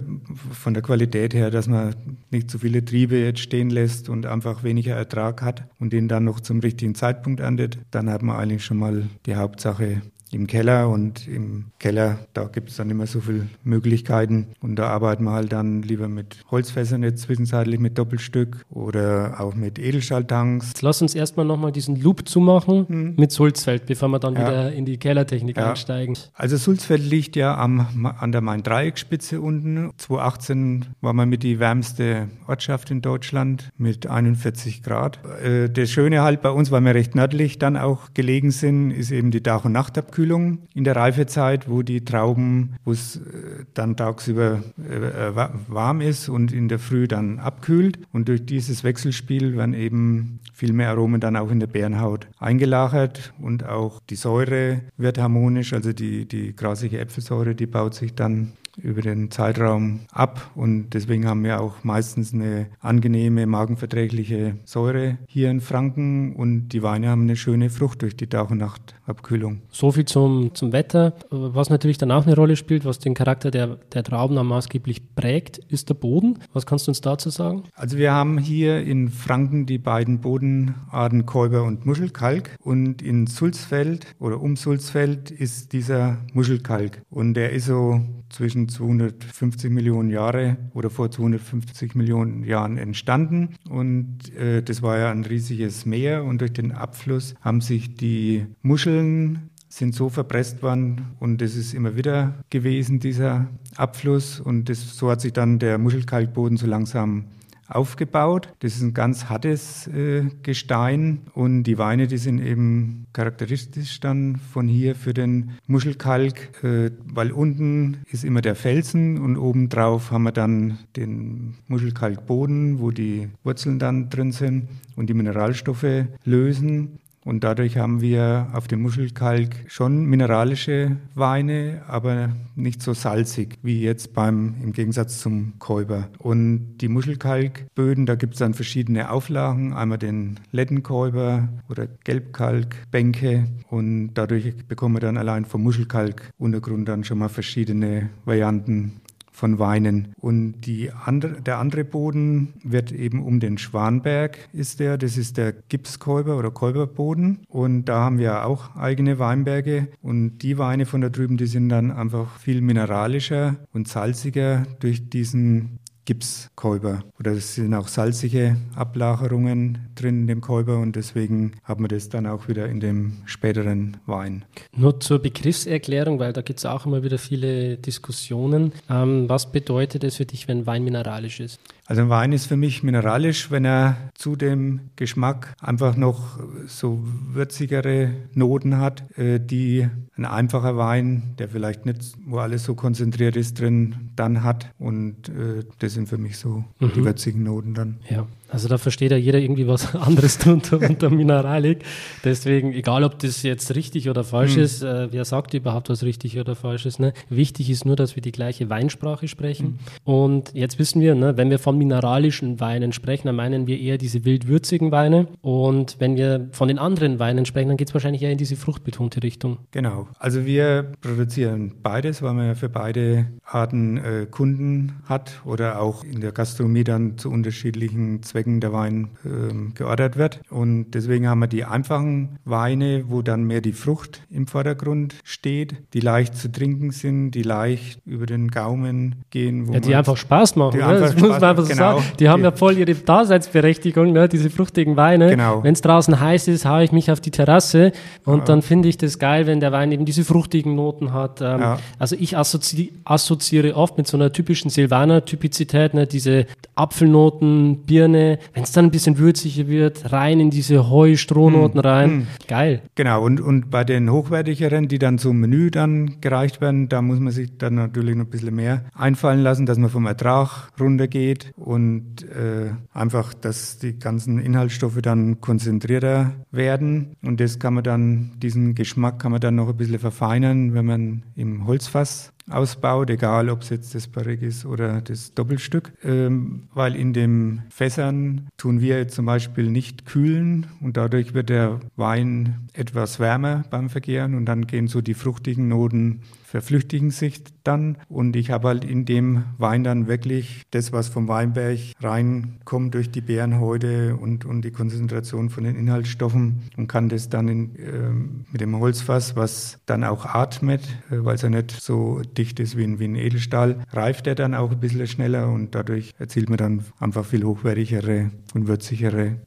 [0.53, 1.97] von der Qualität her, dass man
[2.31, 6.23] nicht zu viele Triebe jetzt stehen lässt und einfach weniger Ertrag hat und den dann
[6.23, 7.79] noch zum richtigen Zeitpunkt erntet.
[7.91, 12.71] Dann hat man eigentlich schon mal die Hauptsache im Keller und im Keller, da gibt
[12.71, 17.03] es dann immer so viele Möglichkeiten und da arbeiten wir halt dann lieber mit Holzfässern
[17.03, 20.69] jetzt zwischenzeitlich mit Doppelstück oder auch mit Edelstahltanks.
[20.69, 23.15] Jetzt lass uns erstmal nochmal diesen Loop zumachen hm.
[23.17, 24.41] mit Sulzfeld, bevor wir dann ja.
[24.41, 25.71] wieder in die Kellertechnik ja.
[25.71, 26.17] einsteigen.
[26.35, 29.91] Also Sulzfeld liegt ja am, an der Main-Dreieckspitze unten.
[29.99, 35.21] 2018 war man mit die wärmste Ortschaft in Deutschland mit 41 Grad.
[35.45, 39.11] Äh, das Schöne halt bei uns, weil wir recht nördlich dann auch gelegen sind, ist
[39.11, 40.22] eben die Tag- und Nachtabkühlung.
[40.23, 45.35] Abkühlung in der Reifezeit, wo die Trauben, wo es äh, dann tagsüber äh,
[45.69, 47.99] warm ist und in der Früh dann abkühlt.
[48.13, 53.33] Und durch dieses Wechselspiel werden eben viel mehr Aromen dann auch in der Bärenhaut eingelagert
[53.41, 58.53] und auch die Säure wird harmonisch, also die, die grasige Äpfelsäure, die baut sich dann
[58.77, 65.51] über den Zeitraum ab und deswegen haben wir auch meistens eine angenehme magenverträgliche Säure hier
[65.51, 69.63] in Franken und die Weine haben eine schöne Frucht durch die Tag- und Nachtabkühlung.
[69.71, 71.15] So viel zum, zum Wetter.
[71.31, 75.15] Was natürlich dann auch eine Rolle spielt, was den Charakter der, der Trauben dann maßgeblich
[75.15, 76.39] prägt, ist der Boden.
[76.53, 77.65] Was kannst du uns dazu sagen?
[77.75, 84.07] Also wir haben hier in Franken die beiden Bodenarten Käuber und Muschelkalk und in Sulzfeld
[84.19, 88.01] oder um Sulzfeld ist dieser Muschelkalk und der ist so
[88.33, 93.55] zwischen 250 Millionen Jahre oder vor 250 Millionen Jahren entstanden.
[93.69, 98.47] Und äh, das war ja ein riesiges Meer und durch den Abfluss haben sich die
[98.63, 104.39] Muscheln sind so verpresst worden und das ist immer wieder gewesen, dieser Abfluss.
[104.39, 107.25] Und das, so hat sich dann der Muschelkalkboden so langsam
[107.75, 108.53] aufgebaut.
[108.61, 114.37] Das ist ein ganz hartes äh, Gestein und die Weine, die sind eben charakteristisch dann
[114.37, 120.25] von hier für den Muschelkalk, äh, weil unten ist immer der Felsen und obendrauf haben
[120.25, 126.99] wir dann den Muschelkalkboden, wo die Wurzeln dann drin sind und die Mineralstoffe lösen.
[127.25, 133.81] Und dadurch haben wir auf dem Muschelkalk schon mineralische Weine, aber nicht so salzig wie
[133.81, 136.09] jetzt beim, im Gegensatz zum Käuber.
[136.19, 139.73] Und die Muschelkalkböden, da gibt es dann verschiedene Auflagen.
[139.73, 143.45] Einmal den Lettenkäuber oder Gelbkalkbänke.
[143.71, 149.01] Und dadurch bekommen wir dann allein vom Muschelkalkuntergrund dann schon mal verschiedene Varianten
[149.33, 150.15] von Weinen.
[150.19, 150.67] Und
[151.05, 156.39] andre, der andere Boden wird eben um den Schwanberg ist der, das ist der Gipskäuber
[156.39, 157.41] oder Käuberboden.
[157.49, 159.89] Und da haben wir auch eigene Weinberge.
[160.03, 165.09] Und die Weine von da drüben, die sind dann einfach viel mineralischer und salziger durch
[165.09, 167.05] diesen Gipskäuber.
[167.19, 172.09] Oder es sind auch salzige Ablagerungen drin in dem Käuber und deswegen haben wir das
[172.09, 174.45] dann auch wieder in dem späteren Wein.
[174.77, 178.73] Nur zur Begriffserklärung, weil da gibt es auch immer wieder viele Diskussionen.
[178.91, 181.61] Ähm, was bedeutet es für dich, wenn Wein mineralisch ist?
[181.87, 187.01] Also ein Wein ist für mich mineralisch, wenn er zu dem Geschmack einfach noch so
[187.33, 193.37] würzigere Noten hat, äh, die ein einfacher Wein, der vielleicht nicht, wo alles so konzentriert
[193.37, 194.71] ist drin, dann hat.
[194.79, 196.93] Und äh, das sind für mich so mhm.
[196.95, 197.99] die würzigen Noten dann.
[198.09, 198.27] Ja.
[198.53, 201.85] Also da versteht ja jeder irgendwie was anderes drunter unter Mineralik.
[202.25, 204.63] Deswegen, egal ob das jetzt richtig oder falsch mhm.
[204.63, 207.01] ist, äh, wer sagt überhaupt, was richtig oder falsch ist.
[207.01, 207.13] Ne?
[207.29, 209.79] Wichtig ist nur, dass wir die gleiche Weinsprache sprechen.
[210.07, 210.13] Mhm.
[210.13, 213.99] Und jetzt wissen wir, ne, wenn wir von mineralischen Weinen sprechen, dann meinen wir eher
[213.99, 215.29] diese wildwürzigen Weine.
[215.41, 218.57] Und wenn wir von den anderen Weinen sprechen, dann geht es wahrscheinlich eher in diese
[218.57, 219.59] fruchtbetonte Richtung.
[219.71, 220.09] Genau.
[220.19, 226.05] Also wir produzieren beides, weil man ja für beide Arten äh, Kunden hat oder auch
[226.05, 230.41] in der Gastronomie dann zu unterschiedlichen Zwecken Zwecken der Wein äh, geordert wird.
[230.51, 235.77] Und deswegen haben wir die einfachen Weine, wo dann mehr die Frucht im Vordergrund steht,
[235.95, 239.73] die leicht zu trinken sind, die leicht über den Gaumen gehen.
[239.73, 240.79] ja, die einfach Spaß machen.
[240.79, 240.87] Ne?
[240.87, 241.99] Einfach das muss man einfach so genau.
[242.01, 242.05] sagen.
[242.19, 244.29] Die haben die, ja voll ihre Daseinsberechtigung, ne?
[244.29, 245.31] diese fruchtigen Weine.
[245.31, 245.63] Genau.
[245.63, 247.93] Wenn es draußen heiß ist, haue ich mich auf die Terrasse
[248.25, 248.45] und ja.
[248.47, 251.41] dann finde ich das geil, wenn der Wein eben diese fruchtigen Noten hat.
[251.41, 251.79] Ähm, ja.
[251.99, 256.07] Also ich assozi assoziiere oft mit so einer typischen Silvaner-Typizität, ne?
[256.07, 261.85] diese Apfelnoten, Birne, Wenn es dann ein bisschen würziger wird, rein in diese Heu-Strohnoten mm,
[261.85, 262.11] rein.
[262.11, 262.27] Mm.
[262.49, 262.83] Geil.
[262.95, 267.21] Genau, und, und bei den hochwertigeren, die dann zum Menü dann gereicht werden, da muss
[267.21, 271.53] man sich dann natürlich noch ein bisschen mehr einfallen lassen, dass man vom Ertrag runtergeht
[271.57, 277.17] und äh, einfach, dass die ganzen Inhaltsstoffe dann konzentrierter werden.
[277.23, 280.87] Und das kann man dann, diesen Geschmack kann man dann noch ein bisschen verfeinern, wenn
[280.87, 286.69] man im Holzfass ausbaut, egal ob es jetzt das Barrique ist oder das Doppelstück, ähm,
[286.75, 292.69] weil in den Fässern tun wir zum Beispiel nicht kühlen und dadurch wird der Wein
[292.73, 297.97] etwas wärmer beim Verkehren und dann gehen so die fruchtigen Noten verflüchtigen sich dann.
[298.11, 303.11] Und ich habe halt in dem Wein dann wirklich das, was vom Weinberg reinkommt durch
[303.11, 308.11] die Beerenhäute und, und die Konzentration von den Inhaltsstoffen und kann das dann in, äh,
[308.53, 312.77] mit dem Holzfass, was dann auch atmet, äh, weil es ja nicht so dicht ist
[312.77, 316.51] wie ein, wie ein Edelstahl, reift er dann auch ein bisschen schneller und dadurch erzielt
[316.51, 319.39] man dann einfach viel hochwertigere und würzigere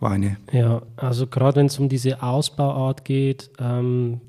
[0.00, 0.36] Weine.
[0.52, 4.20] Ja, also gerade wenn es um diese Ausbauart geht, ähm,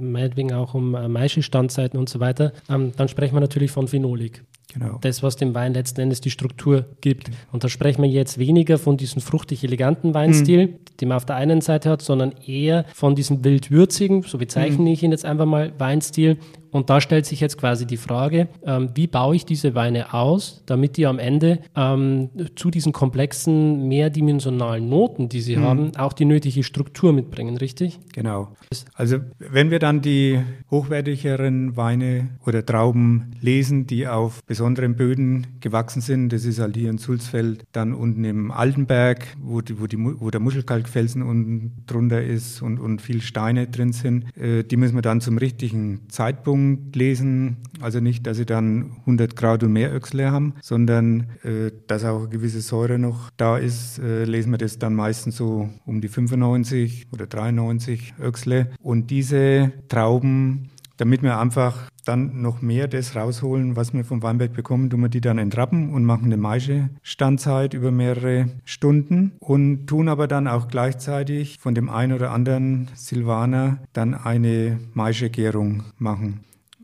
[0.00, 4.42] meinetwegen auch um äh, Maischestandzeiten und so weiter, ähm, dann sprechen wir natürlich von Phenolik.
[4.74, 4.98] Genau.
[5.00, 7.30] Das, was dem Wein letzten Endes die Struktur gibt.
[7.52, 10.74] Und da sprechen wir jetzt weniger von diesem fruchtig eleganten Weinstil, mhm.
[11.00, 14.86] den man auf der einen Seite hat, sondern eher von diesem wild-würzigen, so bezeichne mhm.
[14.88, 16.36] ich ihn jetzt einfach mal, Weinstil,
[16.70, 20.62] und da stellt sich jetzt quasi die Frage, ähm, wie baue ich diese Weine aus,
[20.66, 25.62] damit die am Ende ähm, zu diesen komplexen, mehrdimensionalen Noten, die sie mhm.
[25.62, 27.98] haben, auch die nötige Struktur mitbringen, richtig?
[28.12, 28.48] Genau.
[28.94, 36.02] Also wenn wir dann die hochwertigeren Weine oder Trauben lesen, die auf besonderen Böden gewachsen
[36.02, 39.98] sind, das ist halt hier in Sulzfeld, dann unten im Altenberg, wo, die, wo, die,
[39.98, 44.94] wo der Muschelkalkfelsen unten drunter ist und, und viel Steine drin sind, äh, die müssen
[44.94, 47.56] wir dann zum richtigen Zeitpunkt Mischung lesen.
[47.80, 52.20] Also nicht, dass sie dann 100 Grad und mehr Öchsle haben, sondern äh, dass auch
[52.20, 53.98] eine gewisse Säure noch da ist.
[53.98, 58.70] Äh, lesen wir das dann meistens so um die 95 oder 93 Öchsle.
[58.82, 64.52] Und diese Trauben damit wir einfach dann noch mehr das rausholen, was wir vom Weinberg
[64.54, 70.08] bekommen, tun wir die dann entrappen und machen eine Maische-Standzeit über mehrere Stunden und tun
[70.08, 76.40] aber dann auch gleichzeitig von dem einen oder anderen Silvaner dann eine Maische-Gärung machen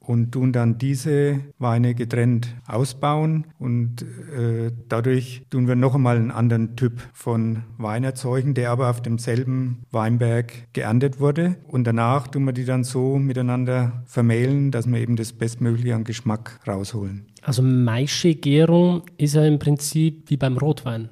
[0.06, 6.30] und tun dann diese Weine getrennt ausbauen und äh, dadurch tun wir noch einmal einen
[6.30, 12.44] anderen Typ von Wein erzeugen, der aber auf demselben Weinberg geerntet wurde und danach tun
[12.44, 17.26] wir die dann so miteinander vermählen, dass wir eben das Bestmögliche an Geschmack rausholen.
[17.42, 21.10] Also Maische-Gärung ist ja im Prinzip wie beim Rotwein.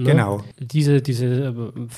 [0.00, 0.10] Ne?
[0.10, 0.42] Genau.
[0.58, 1.54] Diese, diese äh,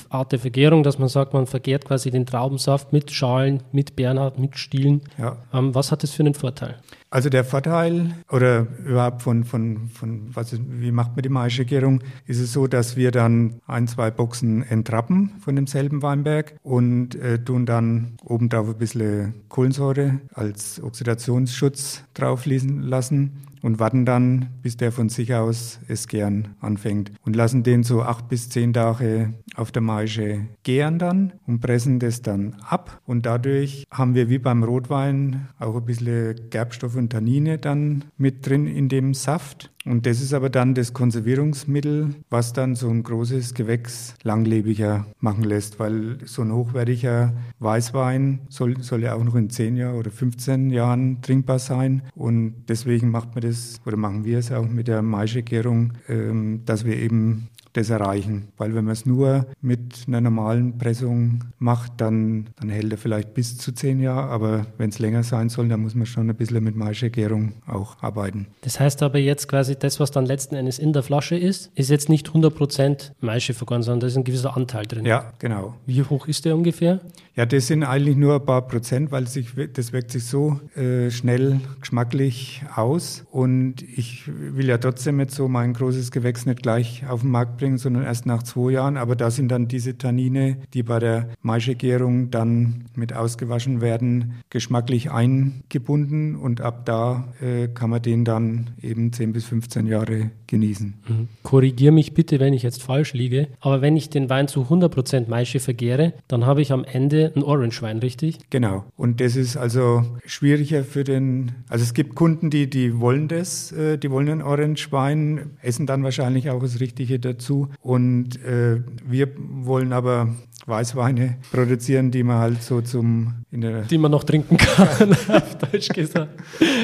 [0.09, 4.39] Art der Vergärung, dass man sagt, man vergärt quasi den Traubensaft mit Schalen, mit Bernhard,
[4.39, 5.01] mit Stielen.
[5.17, 5.37] Ja.
[5.53, 6.77] Ähm, was hat das für einen Vorteil?
[7.09, 12.39] Also der Vorteil oder überhaupt von, von, von was, wie macht man die Maischegärung, ist
[12.39, 17.67] es so, dass wir dann ein, zwei Boxen entrappen von demselben Weinberg und äh, tun
[17.67, 24.91] dann oben drauf ein bisschen Kohlensäure als Oxidationsschutz draufließen lassen und warten dann, bis der
[24.91, 29.71] von sich aus es gern anfängt und lassen den so acht bis zehn Tage auf
[29.71, 33.01] der Maische gären dann und pressen das dann ab.
[33.05, 38.45] Und dadurch haben wir wie beim Rotwein auch ein bisschen Gerbstoff und Tannine dann mit
[38.45, 43.03] drin in dem Saft und das ist aber dann das Konservierungsmittel, was dann so ein
[43.03, 49.35] großes Gewächs langlebiger machen lässt, weil so ein hochwertiger Weißwein soll, soll ja auch noch
[49.35, 52.03] in 10 Jahren oder 15 Jahren trinkbar sein.
[52.15, 56.85] Und deswegen macht man das oder machen wir es auch mit der Maischegärung, ähm, dass
[56.85, 58.47] wir eben das erreichen.
[58.57, 63.33] Weil wenn man es nur mit einer normalen Pressung macht, dann, dann hält er vielleicht
[63.33, 64.29] bis zu zehn Jahre.
[64.29, 68.01] Aber wenn es länger sein soll, dann muss man schon ein bisschen mit Maischergärung auch
[68.01, 68.47] arbeiten.
[68.61, 71.89] Das heißt aber jetzt quasi, das, was dann letzten Endes in der Flasche ist, ist
[71.89, 75.05] jetzt nicht 100% Maische vergoren, sondern da ist ein gewisser Anteil drin.
[75.05, 75.75] Ja, genau.
[75.85, 77.01] Wie hoch ist der ungefähr?
[77.35, 81.09] Ja, das sind eigentlich nur ein paar Prozent, weil sich, das wirkt sich so äh,
[81.09, 83.25] schnell geschmacklich aus.
[83.31, 87.57] Und ich will ja trotzdem jetzt so mein großes Gewächs nicht gleich auf den Markt
[87.57, 88.97] bringen, sondern erst nach zwei Jahren.
[88.97, 95.09] Aber da sind dann diese Tannine, die bei der Maischegärung dann mit ausgewaschen werden, geschmacklich
[95.09, 96.35] eingebunden.
[96.35, 100.93] Und ab da äh, kann man den dann eben 10 bis 15 Jahre genießen.
[101.07, 101.27] Mhm.
[101.41, 103.47] Korrigiere mich bitte, wenn ich jetzt falsch liege.
[103.59, 107.43] Aber wenn ich den Wein zu 100% Maische vergäre, dann habe ich am Ende ein
[107.43, 108.39] Orange-Wein, richtig?
[108.49, 108.85] Genau.
[108.95, 113.71] Und das ist also schwieriger für den, also es gibt Kunden, die, die wollen das,
[113.71, 117.69] äh, die wollen einen Orange-Wein, essen dann wahrscheinlich auch das Richtige dazu.
[117.81, 120.29] Und äh, wir wollen aber
[120.65, 125.57] Weißweine produzieren, die man halt so zum in der die man noch trinken kann, auf
[125.57, 126.31] Deutsch gesagt.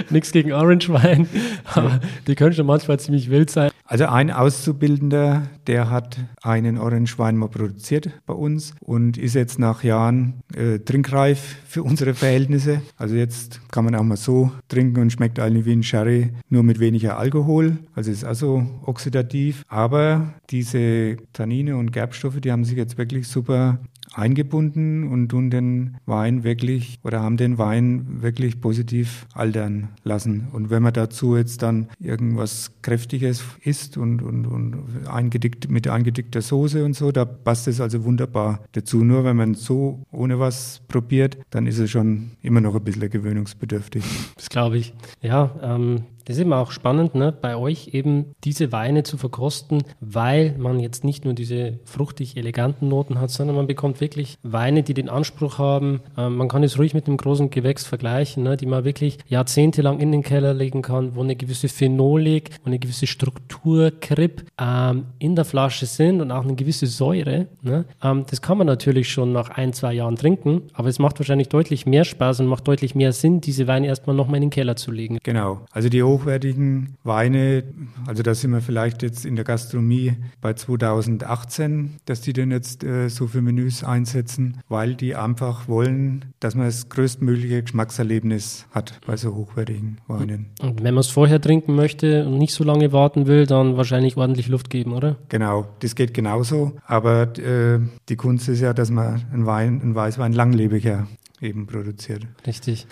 [0.10, 1.28] Nichts gegen Orange Wein,
[1.66, 3.72] aber die können schon manchmal ziemlich wild sein.
[3.90, 9.58] Also ein Auszubildender, der hat einen Orange Wein mal produziert bei uns und ist jetzt
[9.58, 12.84] nach Jahren äh, trinkreif für unsere Verhältnisse.
[12.98, 16.62] Also jetzt kann man auch mal so trinken und schmeckt eigentlich wie ein Sherry, nur
[16.62, 17.80] mit weniger Alkohol.
[17.96, 19.64] Also ist also oxidativ.
[19.68, 23.80] Aber diese Tannine und Gerbstoffe, die haben sich jetzt wirklich super
[24.14, 30.48] eingebunden und tun den Wein wirklich oder haben den Wein wirklich positiv altern lassen.
[30.52, 36.42] Und wenn man dazu jetzt dann irgendwas Kräftiges isst und, und, und eingedickt, mit eingedickter
[36.42, 39.04] Soße und so, da passt es also wunderbar dazu.
[39.04, 43.10] Nur wenn man so ohne was probiert, dann ist es schon immer noch ein bisschen
[43.10, 44.04] gewöhnungsbedürftig.
[44.36, 44.94] Das glaube ich.
[45.22, 49.82] Ja, ähm, das ist immer auch spannend, ne, bei euch eben diese Weine zu verkosten,
[50.00, 54.84] weil man jetzt nicht nur diese fruchtig eleganten Noten hat, sondern man bekommt wirklich Weine,
[54.84, 58.58] die den Anspruch haben, äh, man kann es ruhig mit einem großen Gewächs vergleichen, ne,
[58.58, 62.80] die man wirklich jahrzehntelang in den Keller legen kann, wo eine gewisse Phenolik und eine
[62.80, 67.48] gewisse Struktur, Kripp ähm, in der Flasche sind und auch eine gewisse Säure.
[67.64, 67.86] Ne.
[68.04, 71.50] Ähm, das kann man natürlich schon nach ein, zwei Jahren trinken, aber es macht wahrscheinlich
[71.50, 74.76] deutlich mehr Spaß und macht deutlich mehr Sinn, diese Weine erstmal nochmal in den Keller
[74.76, 75.18] zu legen.
[75.24, 75.62] Genau.
[75.72, 77.64] Also die hochwertigen Weine,
[78.06, 82.84] also da sind wir vielleicht jetzt in der Gastronomie bei 2018, dass die denn jetzt
[82.84, 89.00] äh, so für Menüs einsetzen, weil die einfach wollen, dass man das größtmögliche Geschmackserlebnis hat
[89.06, 90.48] bei so hochwertigen Weinen.
[90.62, 94.18] Und wenn man es vorher trinken möchte und nicht so lange warten will, dann wahrscheinlich
[94.18, 95.18] ordentlich Luft geben, oder?
[95.30, 96.74] Genau, das geht genauso.
[96.86, 97.80] Aber äh,
[98.10, 101.08] die Kunst ist ja, dass man einen Wein, einen Weißwein langlebiger
[101.42, 102.24] eben produziert.
[102.46, 102.88] Richtig.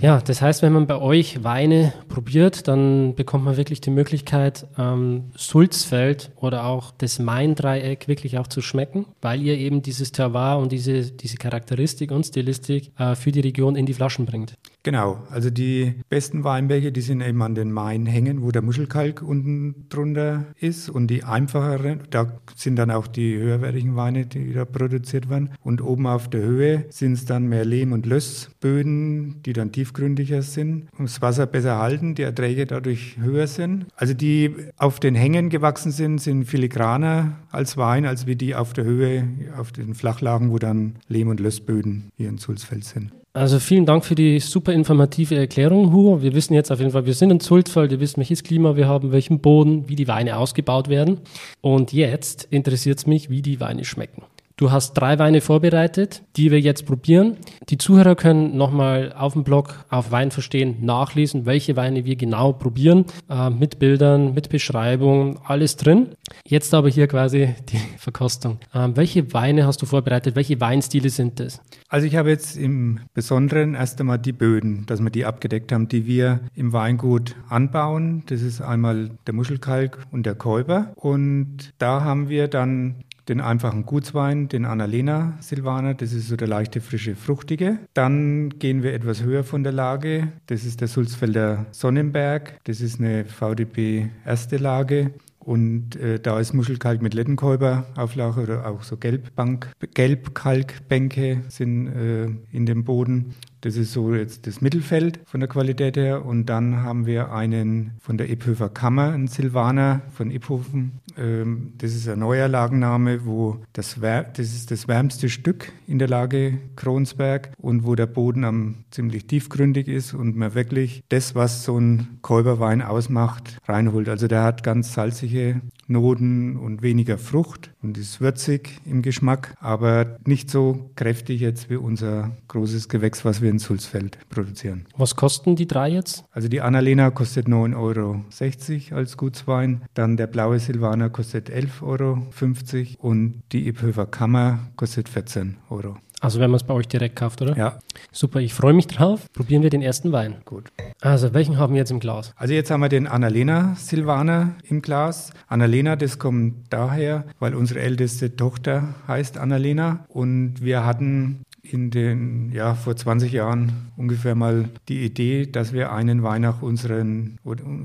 [0.00, 4.66] Ja, das heißt, wenn man bei euch Weine probiert, dann bekommt man wirklich die Möglichkeit,
[4.78, 10.58] ähm, Sulzfeld oder auch das Main-Dreieck wirklich auch zu schmecken, weil ihr eben dieses Terroir
[10.58, 14.54] und diese, diese Charakteristik und Stilistik äh, für die Region in die Flaschen bringt.
[14.82, 19.20] Genau, also die besten Weinberge, die sind eben an den Main hängen, wo der Muschelkalk
[19.20, 24.64] unten drunter ist und die einfacheren, da sind dann auch die höherwertigen Weine, die da
[24.64, 29.52] produziert werden und oben auf der Höhe sind es dann mehr Lehm- und Lössböden, die
[29.52, 33.86] dann tiefgründiger sind, um das Wasser besser halten, die Erträge dadurch höher sind.
[33.96, 38.72] Also die auf den Hängen gewachsen sind, sind filigraner als Wein, als wie die auf
[38.72, 43.12] der Höhe, auf den Flachlagen, wo dann Lehm- und Lössböden hier in Sulzfeld sind.
[43.36, 46.22] Also vielen Dank für die super informative Erklärung, Hugo.
[46.22, 48.88] Wir wissen jetzt auf jeden Fall, wir sind in Sulzfeld, wir wissen, welches Klima wir
[48.88, 51.20] haben, welchen Boden, wie die Weine ausgebaut werden.
[51.60, 54.22] Und jetzt interessiert es mich, wie die Weine schmecken.
[54.58, 57.36] Du hast drei Weine vorbereitet, die wir jetzt probieren.
[57.68, 62.54] Die Zuhörer können nochmal auf dem Blog auf Wein verstehen nachlesen, welche Weine wir genau
[62.54, 66.08] probieren, äh, mit Bildern, mit Beschreibung, alles drin.
[66.46, 68.58] Jetzt aber hier quasi die Verkostung.
[68.72, 70.36] Äh, welche Weine hast du vorbereitet?
[70.36, 71.60] Welche Weinstile sind das?
[71.90, 75.88] Also ich habe jetzt im Besonderen erst einmal die Böden, dass wir die abgedeckt haben,
[75.88, 78.22] die wir im Weingut anbauen.
[78.24, 80.94] Das ist einmal der Muschelkalk und der Käuber.
[80.96, 86.48] Und da haben wir dann den einfachen Gutswein, den Annalena Silvaner, das ist so der
[86.48, 87.78] leichte, frische, fruchtige.
[87.94, 93.00] Dann gehen wir etwas höher von der Lage, das ist der Sulzfelder Sonnenberg, das ist
[93.00, 95.12] eine VDP erste Lage.
[95.38, 102.66] Und äh, da ist Muschelkalk mit Lettenkäuberauflage oder auch so Gelbbank, Gelbkalkbänke sind äh, in
[102.66, 103.36] dem Boden.
[103.66, 106.24] Das ist so jetzt das Mittelfeld von der Qualität her.
[106.24, 111.00] Und dann haben wir einen von der Ipphöfer Kammer, einen Silvaner von Iphofen.
[111.18, 116.06] Ähm, das ist ein neuer Lagenname, wo das, das ist das wärmste Stück in der
[116.06, 121.64] Lage Kronsberg und wo der Boden am ziemlich tiefgründig ist und man wirklich das, was
[121.64, 124.08] so ein Käuberwein ausmacht, reinholt.
[124.08, 130.18] Also der hat ganz salzige Noten und weniger Frucht und ist würzig im Geschmack, aber
[130.26, 134.86] nicht so kräftig jetzt wie unser großes Gewächs, was wir in Sulzfeld produzieren.
[134.96, 136.24] Was kosten die drei jetzt?
[136.32, 143.08] Also die Annalena kostet 9,60 Euro als Gutswein, dann der blaue Silvaner kostet 11,50 Euro
[143.08, 145.96] und die Ipphöfer Kammer kostet 14 Euro.
[146.20, 147.56] Also wenn man es bei euch direkt kauft, oder?
[147.56, 147.78] Ja.
[148.10, 149.30] Super, ich freue mich drauf.
[149.32, 150.36] Probieren wir den ersten Wein.
[150.44, 150.72] Gut.
[151.00, 152.32] Also welchen haben wir jetzt im Glas?
[152.36, 155.32] Also jetzt haben wir den Annalena Silvaner im Glas.
[155.46, 162.50] Annalena, das kommt daher, weil unsere älteste Tochter heißt Annalena und wir hatten in den,
[162.52, 167.38] ja, vor 20 Jahren ungefähr mal die Idee, dass wir einen Wein unseren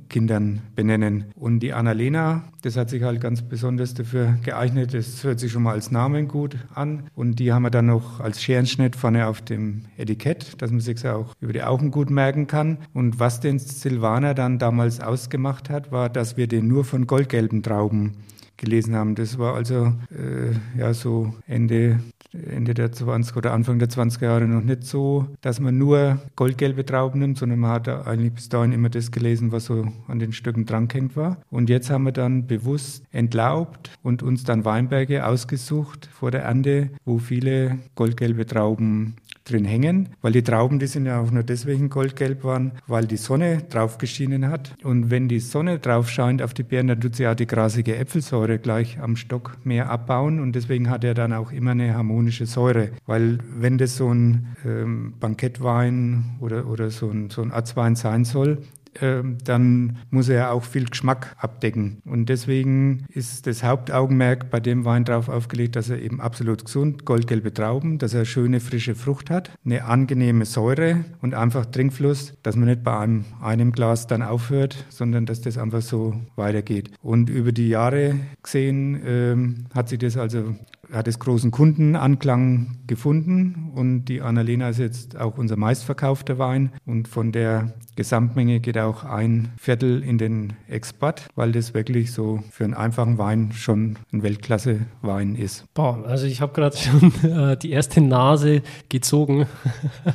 [0.10, 1.26] Kindern benennen.
[1.36, 4.94] Und die Annalena, das hat sich halt ganz besonders dafür geeignet.
[4.94, 7.04] Das hört sich schon mal als Namen gut an.
[7.16, 11.08] Und die haben wir dann noch als Scherenschnitt vorne auf dem Etikett, dass man sich
[11.08, 12.78] auch über die Augen gut merken kann.
[12.94, 17.64] Und was den Silvaner dann damals ausgemacht hat, war, dass wir den nur von goldgelben
[17.64, 18.18] Trauben
[18.62, 19.16] gelesen haben.
[19.16, 22.00] Das war also äh, ja so Ende
[22.34, 26.86] Ende der 20 oder Anfang der 20er Jahre noch nicht so, dass man nur goldgelbe
[26.86, 30.32] Trauben nimmt, sondern man hat eigentlich bis dahin immer das gelesen, was so an den
[30.32, 31.38] Stücken drangehängt war.
[31.50, 36.92] Und jetzt haben wir dann bewusst entlaubt und uns dann Weinberge ausgesucht vor der Ernte,
[37.04, 41.90] wo viele goldgelbe Trauben drin hängen, weil die Trauben, die sind ja auch nur deswegen
[41.90, 44.74] goldgelb waren, weil die Sonne drauf geschienen hat.
[44.84, 47.96] Und wenn die Sonne drauf scheint auf die Beeren, dann tut sie auch die grasige
[47.96, 52.46] Äpfelsäure gleich am Stock mehr abbauen und deswegen hat er dann auch immer eine harmonische
[52.46, 52.92] Säure.
[53.06, 58.26] Weil wenn das so ein ähm, Bankettwein oder, oder so ein, so ein Arzwein sein
[58.26, 58.60] soll,
[59.00, 62.02] dann muss er auch viel Geschmack abdecken.
[62.06, 67.06] Und deswegen ist das Hauptaugenmerk bei dem Wein darauf aufgelegt, dass er eben absolut gesund,
[67.06, 72.56] goldgelbe Trauben, dass er schöne frische Frucht hat, eine angenehme Säure und einfach Trinkfluss, dass
[72.56, 76.92] man nicht bei einem, einem Glas dann aufhört, sondern dass das einfach so weitergeht.
[77.02, 80.56] Und über die Jahre gesehen ähm, hat sich das also
[80.92, 87.08] hat es großen Kundenanklang gefunden und die Annalena ist jetzt auch unser meistverkaufter Wein und
[87.08, 92.64] von der Gesamtmenge geht auch ein Viertel in den Export, weil das wirklich so für
[92.64, 95.66] einen einfachen Wein schon ein Weltklasse-Wein ist.
[95.74, 99.46] Boah, also ich habe gerade schon äh, die erste Nase gezogen.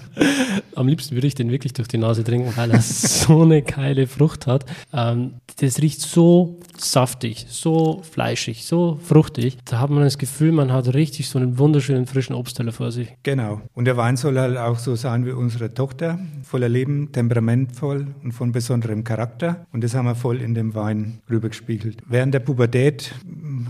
[0.74, 4.06] Am liebsten würde ich den wirklich durch die Nase trinken, weil er so eine geile
[4.06, 4.64] Frucht hat.
[4.92, 9.58] Ähm, das riecht so saftig, so fleischig, so fruchtig.
[9.64, 13.14] Da hat man das Gefühl, man hat richtig so einen wunderschönen frischen Obstteller vor sich.
[13.22, 13.60] Genau.
[13.74, 18.32] Und der Wein soll halt auch so sein wie unsere Tochter, voller Leben, temperamentvoll und
[18.32, 19.66] von besonderem Charakter.
[19.72, 22.02] Und das haben wir voll in dem Wein rübergespiegelt.
[22.08, 23.14] Während der Pubertät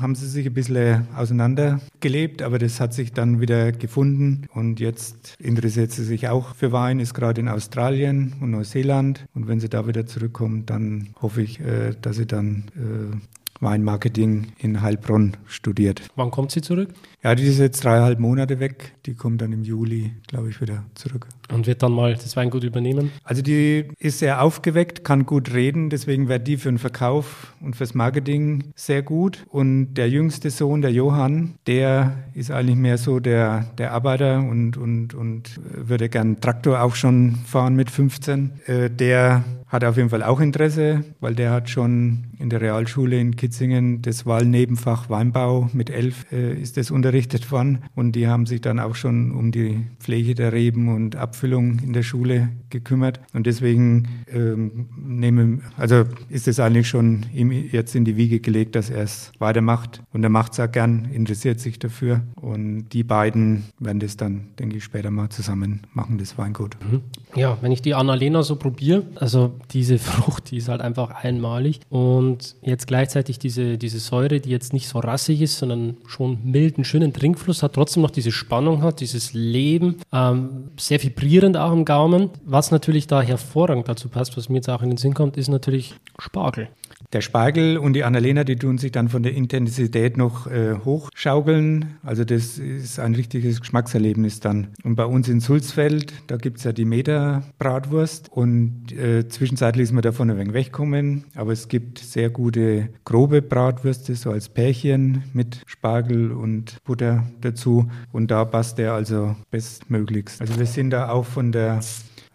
[0.00, 4.46] haben sie sich ein bisschen auseinandergelebt, aber das hat sich dann wieder gefunden.
[4.52, 9.26] Und jetzt interessiert sie sich auch für Wein, ist gerade in Australien und Neuseeland.
[9.34, 13.16] Und wenn sie da wieder zurückkommt, dann hoffe ich, äh, dass sie dann äh,
[13.60, 16.02] Weinmarketing in Heilbronn studiert.
[16.16, 16.90] Wann kommt sie zurück?
[17.26, 18.92] Ja, die ist jetzt dreieinhalb Monate weg.
[19.04, 21.26] Die kommt dann im Juli, glaube ich, wieder zurück.
[21.52, 23.10] Und wird dann mal das Weingut übernehmen?
[23.24, 27.74] Also die ist sehr aufgeweckt, kann gut reden, deswegen wäre die für den Verkauf und
[27.74, 29.44] fürs Marketing sehr gut.
[29.48, 34.76] Und der jüngste Sohn, der Johann, der ist eigentlich mehr so der, der Arbeiter und,
[34.76, 38.52] und, und würde gern Traktor auch schon fahren mit 15.
[38.66, 43.18] Äh, der hat auf jeden Fall auch Interesse, weil der hat schon in der Realschule
[43.18, 48.44] in Kitzingen das Wahlnebenfach Weinbau mit elf äh, ist das unterrichtet worden und die haben
[48.44, 53.20] sich dann auch schon um die Pflege der Reben und Abfüllung in der Schule gekümmert
[53.32, 58.74] und deswegen ähm, nehmen, also ist es eigentlich schon ihm jetzt in die Wiege gelegt,
[58.74, 63.02] dass er es weitermacht und er macht es auch gern, interessiert sich dafür und die
[63.02, 66.76] beiden werden das dann, denke ich, später mal zusammen machen, das Weingut.
[66.90, 67.00] Mhm.
[67.34, 71.80] Ja, wenn ich die Annalena so probiere, also diese Frucht, die ist halt einfach einmalig.
[71.90, 76.76] Und jetzt gleichzeitig diese, diese Säure, die jetzt nicht so rassig ist, sondern schon mild,
[76.76, 81.72] einen schönen Trinkfluss hat, trotzdem noch diese Spannung hat, dieses Leben, ähm, sehr vibrierend auch
[81.72, 82.30] im Gaumen.
[82.44, 85.48] Was natürlich da hervorragend dazu passt, was mir jetzt auch in den Sinn kommt, ist
[85.48, 86.68] natürlich Spargel.
[87.16, 91.96] Der Spargel und die Annalena, die tun sich dann von der Intensität noch äh, hochschaukeln.
[92.02, 94.66] Also das ist ein richtiges Geschmackserlebnis dann.
[94.84, 99.92] Und bei uns in Sulzfeld, da gibt es ja die Meter-Bratwurst und äh, zwischenzeitlich ist
[99.92, 101.24] man davon ein wenig weggekommen.
[101.34, 107.90] Aber es gibt sehr gute grobe Bratwürste, so als Pärchen mit Spargel und Butter dazu.
[108.12, 110.38] Und da passt der also bestmöglichst.
[110.42, 111.80] Also wir sind da auch von der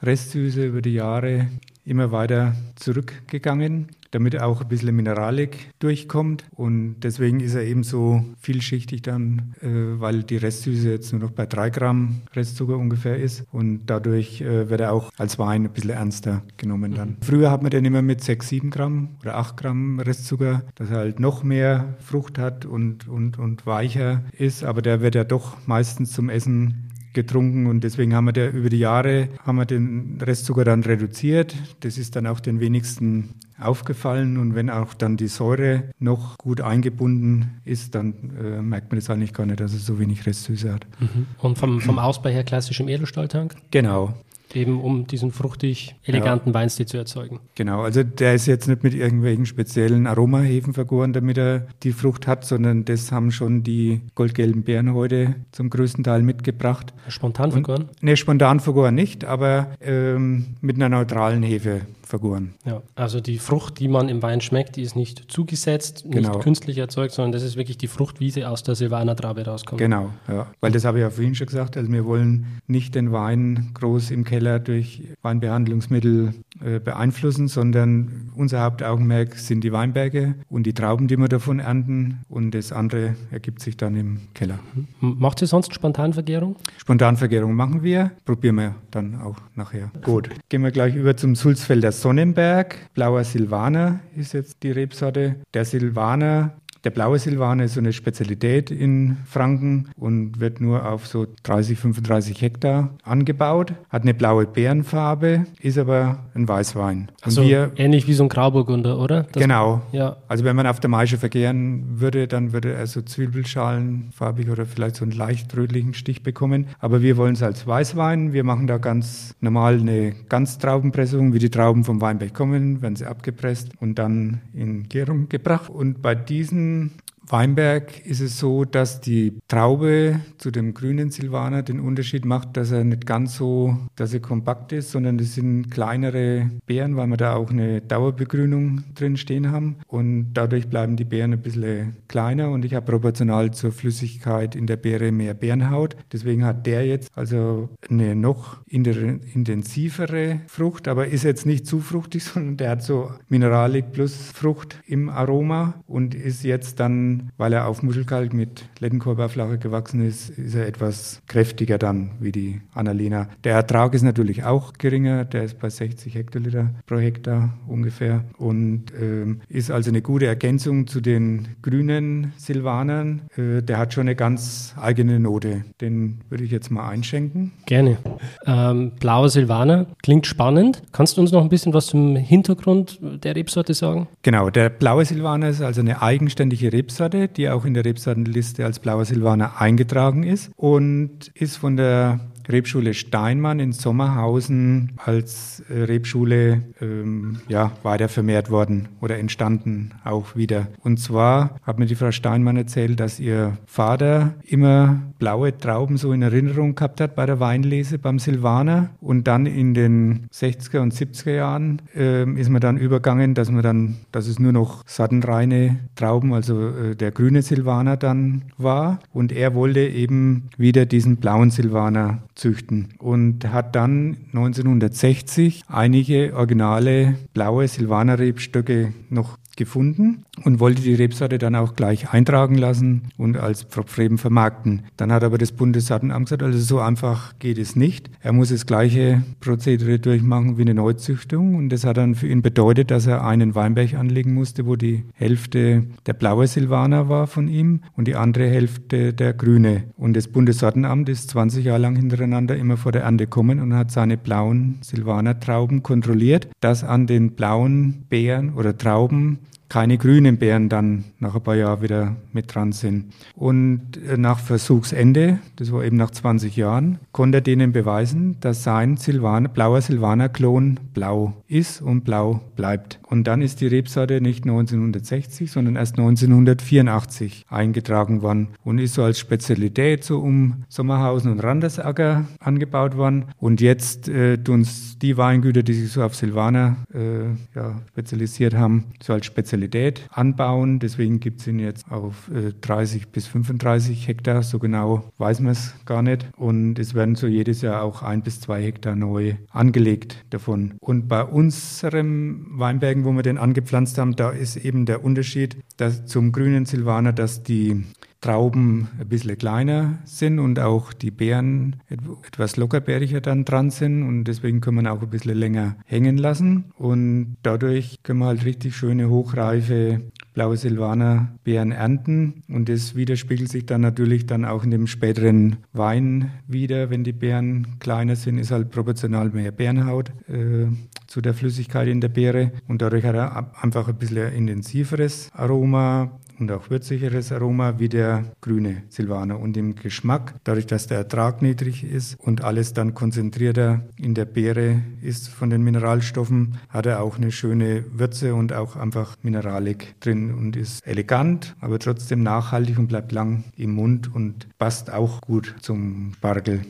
[0.01, 1.49] Restsüße über die Jahre
[1.85, 6.45] immer weiter zurückgegangen damit auch ein bisschen Mineralik durchkommt.
[6.55, 11.31] Und deswegen ist er eben so vielschichtig dann, äh, weil die Restsüße jetzt nur noch
[11.31, 13.45] bei drei Gramm Restzucker ungefähr ist.
[13.51, 17.09] Und dadurch äh, wird er auch als Wein ein bisschen ernster genommen dann.
[17.09, 17.17] Mhm.
[17.21, 20.97] Früher hat man den immer mit sechs, sieben Gramm oder acht Gramm Restzucker, dass er
[20.97, 24.63] halt noch mehr Frucht hat und, und, und weicher ist.
[24.63, 28.69] Aber der wird ja doch meistens zum Essen getrunken und deswegen haben wir der, über
[28.69, 31.55] die Jahre haben wir den Restzucker dann reduziert.
[31.81, 36.61] Das ist dann auch den wenigsten aufgefallen und wenn auch dann die Säure noch gut
[36.61, 40.73] eingebunden ist, dann äh, merkt man das eigentlich gar nicht, dass es so wenig Restsüße
[40.73, 40.87] hat.
[40.99, 41.27] Mhm.
[41.39, 43.55] Und vom, vom Ausbau her klassisch im Edelstahltank?
[43.69, 44.13] Genau
[44.55, 46.53] eben um diesen fruchtig eleganten ja.
[46.53, 47.39] Weinstil zu erzeugen.
[47.55, 52.27] Genau, also der ist jetzt nicht mit irgendwelchen speziellen Aromahefen vergoren, damit er die Frucht
[52.27, 56.93] hat, sondern das haben schon die goldgelben Beeren heute zum größten Teil mitgebracht.
[57.07, 57.89] Spontan vergoren?
[58.01, 61.81] Ne, spontan vergoren nicht, aber ähm, mit einer neutralen Hefe
[62.11, 62.53] vergoren.
[62.65, 66.39] Ja, also die Frucht, die man im Wein schmeckt, die ist nicht zugesetzt, nicht genau.
[66.39, 69.79] künstlich erzeugt, sondern das ist wirklich die Frucht, wie sie aus der Silvaner Traube rauskommt.
[69.79, 70.47] Genau, ja.
[70.59, 74.11] Weil das habe ich ja vorhin schon gesagt, also wir wollen nicht den Wein groß
[74.11, 76.33] im Keller durch Weinbehandlungsmittel
[76.63, 82.19] äh, beeinflussen, sondern unser Hauptaugenmerk sind die Weinberge und die Trauben, die wir davon ernten
[82.27, 84.59] und das andere ergibt sich dann im Keller.
[84.99, 86.57] Macht ihr sonst Spontanvergärung?
[86.77, 89.91] Spontanvergärung machen wir, probieren wir dann auch nachher.
[90.03, 92.77] Gut, gehen wir gleich über zum Sulzfelder Sonnenberg.
[92.95, 95.35] Blauer Silvaner ist jetzt die Rebsorte.
[95.53, 101.05] Der Silvaner der blaue Silvaner ist so eine Spezialität in Franken und wird nur auf
[101.05, 107.11] so 30, 35 Hektar angebaut, hat eine blaue Beerenfarbe, ist aber ein Weißwein.
[107.21, 109.23] Also ähnlich wie so ein Grauburgunder, oder?
[109.31, 109.81] Das, genau.
[109.91, 110.17] Ja.
[110.27, 114.95] Also wenn man auf der Maische vergären würde, dann würde er so Zwiebelschalenfarbig oder vielleicht
[114.95, 116.67] so einen leicht rötlichen Stich bekommen.
[116.79, 118.33] Aber wir wollen es als Weißwein.
[118.33, 123.05] Wir machen da ganz normal eine Ganztraubenpressung, wie die Trauben vom Weinberg kommen, werden sie
[123.05, 125.69] abgepresst und dann in Gärung gebracht.
[125.69, 127.00] Und bei diesen in
[127.31, 132.71] Weinberg ist es so, dass die Traube zu dem grünen Silvaner den Unterschied macht, dass
[132.71, 137.15] er nicht ganz so, dass er kompakt ist, sondern das sind kleinere Beeren, weil wir
[137.15, 139.77] da auch eine Dauerbegrünung drin stehen haben.
[139.87, 144.67] Und dadurch bleiben die Beeren ein bisschen kleiner und ich habe proportional zur Flüssigkeit in
[144.67, 145.95] der Beere mehr Beerenhaut.
[146.11, 152.23] Deswegen hat der jetzt also eine noch intensivere Frucht, aber ist jetzt nicht zu fruchtig,
[152.25, 157.67] sondern der hat so Mineralik plus Frucht im Aroma und ist jetzt dann weil er
[157.67, 163.27] auf Muschelkalk mit Lettenkorberflache gewachsen ist, ist er etwas kräftiger dann wie die Annalena.
[163.43, 168.85] Der Ertrag ist natürlich auch geringer, der ist bei 60 Hektoliter pro Hektar ungefähr und
[168.99, 173.21] ähm, ist also eine gute Ergänzung zu den grünen Silvanern.
[173.35, 175.63] Äh, der hat schon eine ganz eigene Note.
[175.79, 177.51] Den würde ich jetzt mal einschenken.
[177.65, 177.97] Gerne.
[178.45, 180.81] Ähm, blauer Silvaner klingt spannend.
[180.91, 184.07] Kannst du uns noch ein bisschen was zum Hintergrund der Rebsorte sagen?
[184.21, 188.65] Genau, der blaue Silvaner ist also eine eigenständige Rebsorte Rebsorte, die auch in der Rebsortenliste
[188.65, 195.83] als blauer Silvaner eingetragen ist und ist von der Rebschule Steinmann in Sommerhausen als äh,
[195.83, 200.67] Rebschule ähm, ja, weiter vermehrt worden oder entstanden auch wieder.
[200.81, 206.13] Und zwar hat mir die Frau Steinmann erzählt, dass ihr Vater immer blaue Trauben so
[206.13, 208.89] in Erinnerung gehabt hat bei der Weinlese beim Silvaner.
[208.99, 213.63] Und dann in den 60er und 70er Jahren äh, ist man dann übergangen, dass man
[213.63, 218.99] dann, dass es nur noch sattenreine Trauben, also äh, der grüne Silvaner dann war.
[219.13, 222.89] Und er wollte eben wieder diesen blauen Silvaner züchten.
[222.97, 231.55] Und hat dann 1960 einige originale blaue Silvaner-Rebstöcke noch gefunden und wollte die Rebsorte dann
[231.55, 234.83] auch gleich eintragen lassen und als Pfropfreben vermarkten.
[234.97, 238.09] Dann hat aber das Bundesartenamt gesagt, also so einfach geht es nicht.
[238.21, 242.41] Er muss das gleiche Prozedere durchmachen wie eine Neuzüchtung und das hat dann für ihn
[242.41, 247.47] bedeutet, dass er einen Weinberg anlegen musste, wo die Hälfte der blaue Silvaner war von
[247.47, 249.83] ihm und die andere Hälfte der grüne.
[249.97, 253.91] Und das Bundessortenamt ist 20 Jahre lang hintereinander immer vor der Ernte gekommen und hat
[253.91, 259.39] seine blauen Silvaner Trauben kontrolliert, dass an den blauen Beeren oder Trauben
[259.71, 263.13] keine grünen Beeren dann nach ein paar Jahren wieder mit dran sind.
[263.35, 268.63] Und äh, nach Versuchsende, das war eben nach 20 Jahren, konnte er denen beweisen, dass
[268.63, 272.99] sein Silvan, blauer Silvaner-Klon blau ist und blau bleibt.
[273.07, 279.03] Und dann ist die Rebsorte nicht 1960, sondern erst 1984 eingetragen worden und ist so
[279.03, 283.27] als Spezialität so um Sommerhausen und Randersacker angebaut worden.
[283.39, 284.67] Und jetzt äh, tun
[285.01, 290.07] die Weingüter, die sich so auf Silvaner äh, ja, spezialisiert haben, so als Spezialität Qualität
[290.11, 290.79] anbauen.
[290.79, 294.41] Deswegen gibt es ihn jetzt auf äh, 30 bis 35 Hektar.
[294.41, 296.27] So genau weiß man es gar nicht.
[296.35, 300.73] Und es werden so jedes Jahr auch ein bis zwei Hektar neu angelegt davon.
[300.79, 306.05] Und bei unserem Weinbergen, wo wir den angepflanzt haben, da ist eben der Unterschied dass
[306.05, 307.83] zum grünen Silvaner, dass die
[308.21, 314.25] Trauben ein bisschen kleiner sind und auch die Beeren etwas lockerbäriger dann dran sind und
[314.25, 316.65] deswegen können wir auch ein bisschen länger hängen lassen.
[316.77, 320.01] Und dadurch können wir halt richtig schöne hochreife
[320.33, 322.43] blaue Silvaner Beeren ernten.
[322.47, 327.13] Und das widerspiegelt sich dann natürlich dann auch in dem späteren Wein wieder, wenn die
[327.13, 330.67] Beeren kleiner sind, ist halt proportional mehr Beerenhaut äh,
[331.07, 332.51] zu der Flüssigkeit in der Beere.
[332.67, 338.25] Und dadurch hat er einfach ein bisschen intensiveres Aroma und auch würzigeres Aroma wie der
[338.41, 339.39] grüne Silvaner.
[339.39, 344.25] Und im Geschmack, dadurch, dass der Ertrag niedrig ist und alles dann konzentrierter in der
[344.25, 349.95] Beere ist von den Mineralstoffen, hat er auch eine schöne Würze und auch einfach Mineralik
[349.99, 355.21] drin und ist elegant, aber trotzdem nachhaltig und bleibt lang im Mund und passt auch
[355.21, 356.61] gut zum Spargel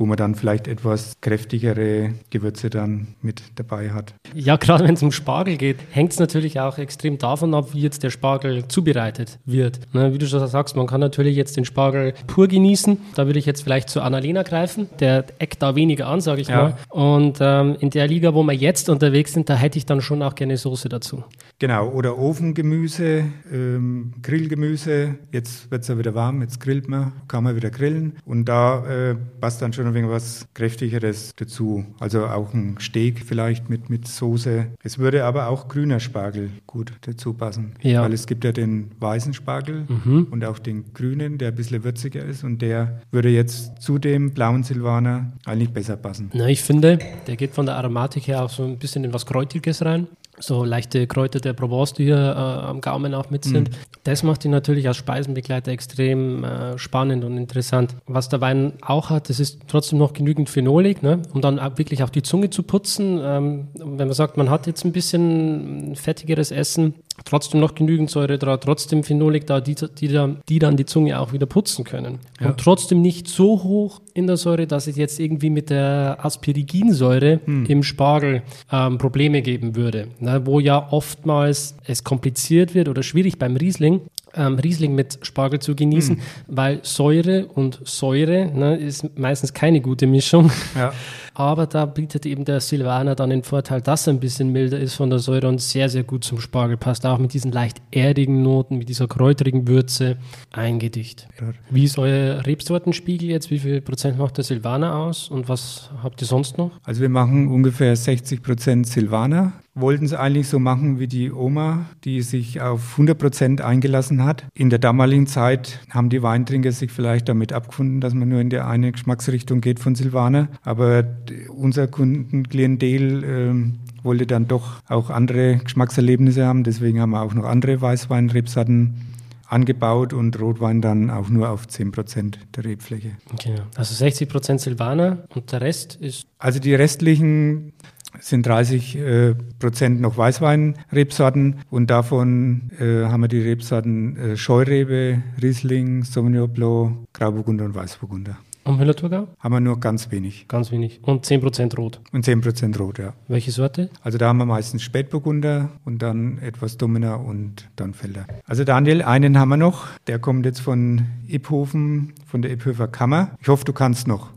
[0.00, 4.14] wo man dann vielleicht etwas kräftigere Gewürze dann mit dabei hat.
[4.34, 7.82] Ja, gerade wenn es um Spargel geht, hängt es natürlich auch extrem davon ab, wie
[7.82, 9.80] jetzt der Spargel zubereitet wird.
[9.92, 12.96] Ne, wie du schon sagst, man kann natürlich jetzt den Spargel pur genießen.
[13.14, 14.88] Da würde ich jetzt vielleicht zu Annalena greifen.
[15.00, 16.62] Der eckt da weniger an, sage ich ja.
[16.62, 16.76] mal.
[16.88, 20.22] Und ähm, in der Liga, wo wir jetzt unterwegs sind, da hätte ich dann schon
[20.22, 21.24] auch gerne Soße dazu.
[21.58, 25.16] Genau, oder Ofengemüse, ähm, Grillgemüse.
[25.30, 28.16] Jetzt wird es ja wieder warm, jetzt grillt man, kann man wieder grillen.
[28.24, 31.84] Und da äh, passt dann schon ein wenig was Kräftigeres dazu.
[31.98, 34.66] Also auch ein Steak vielleicht mit, mit Soße.
[34.82, 37.74] Es würde aber auch grüner Spargel gut dazu passen.
[37.82, 38.02] Ja.
[38.02, 40.28] Weil es gibt ja den weißen Spargel mhm.
[40.30, 42.44] und auch den grünen, der ein bisschen würziger ist.
[42.44, 46.30] Und der würde jetzt zu dem blauen Silvaner eigentlich besser passen.
[46.34, 49.26] Na, ich finde, der geht von der Aromatik her auch so ein bisschen in was
[49.26, 50.06] Kräutiges rein
[50.40, 53.70] so leichte Kräuter der Provence, die hier äh, am Gaumen auch mit sind.
[53.70, 53.74] Mhm.
[54.04, 57.94] Das macht ihn natürlich als Speisenbegleiter extrem äh, spannend und interessant.
[58.06, 61.20] Was der Wein auch hat, das ist trotzdem noch genügend Phenolik, ne?
[61.32, 63.20] um dann auch wirklich auch die Zunge zu putzen.
[63.22, 66.94] Ähm, wenn man sagt, man hat jetzt ein bisschen fettigeres Essen,
[67.24, 71.32] trotzdem noch genügend Säure da, trotzdem Phenolik da, die, die, die dann die Zunge auch
[71.32, 72.18] wieder putzen können.
[72.40, 72.48] Ja.
[72.48, 77.40] Und trotzdem nicht so hoch in der Säure, dass es jetzt irgendwie mit der Aspiriginsäure
[77.44, 77.66] hm.
[77.66, 78.42] im Spargel
[78.72, 80.08] ähm, Probleme geben würde.
[80.18, 84.02] Ne, wo ja oftmals es kompliziert wird oder schwierig beim Riesling,
[84.34, 86.20] ähm, Riesling mit Spargel zu genießen, mm.
[86.46, 90.50] weil Säure und Säure ne, ist meistens keine gute Mischung.
[90.74, 90.92] Ja.
[91.34, 94.94] Aber da bietet eben der Silvaner dann den Vorteil, dass er ein bisschen milder ist
[94.94, 97.06] von der Säure und sehr, sehr gut zum Spargel passt.
[97.06, 100.16] Auch mit diesen leicht erdigen Noten, mit dieser kräuterigen Würze.
[100.52, 101.28] Ein Gedicht.
[101.70, 103.50] Wie ist euer Rebsortenspiegel jetzt?
[103.50, 106.72] Wie viel Prozent macht der Silvaner aus und was habt ihr sonst noch?
[106.84, 111.86] Also wir machen ungefähr 60 Prozent Silvaner, wollten es eigentlich so machen wie die Oma,
[112.04, 114.44] die sich auf 100 Prozent eingelassen hat.
[114.54, 118.50] In der damaligen Zeit haben die Weintrinker sich vielleicht damit abgefunden, dass man nur in
[118.50, 120.48] der eine Geschmacksrichtung geht von Silvaner.
[120.62, 121.04] Aber
[121.48, 126.64] unser Kundenklientel äh, wollte dann doch auch andere Geschmackserlebnisse haben.
[126.64, 129.10] Deswegen haben wir auch noch andere Weißweinrebsorten
[129.50, 133.16] angebaut und Rotwein dann auch nur auf 10 Prozent der Rebfläche.
[133.32, 136.26] Okay, also 60 Prozent Silvaner und der Rest ist?
[136.38, 137.72] Also die restlichen
[138.20, 145.22] sind 30 äh, Prozent noch Weißweinrebsorten und davon äh, haben wir die Rebsorten äh, Scheurebe,
[145.42, 148.38] Riesling, Sauvignon Blanc, Grauburgunder und Weißburgunder.
[148.70, 149.26] Und Müller-Thurgau?
[149.40, 150.46] Haben wir nur ganz wenig.
[150.46, 151.00] Ganz wenig.
[151.02, 152.00] Und 10% Rot?
[152.12, 153.14] Und 10% Rot, ja.
[153.26, 153.90] Welche Sorte?
[154.00, 158.26] Also da haben wir meistens Spätburgunder und dann etwas Dummener und dann Felder.
[158.46, 159.88] Also Daniel, einen haben wir noch.
[160.06, 163.32] Der kommt jetzt von Iphofen, von der Iphöfer Kammer.
[163.40, 164.28] Ich hoffe, du kannst noch.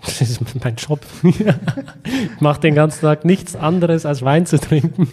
[0.00, 1.00] Das ist mein Job.
[1.22, 5.06] ich mache den ganzen Tag nichts anderes als Wein zu trinken.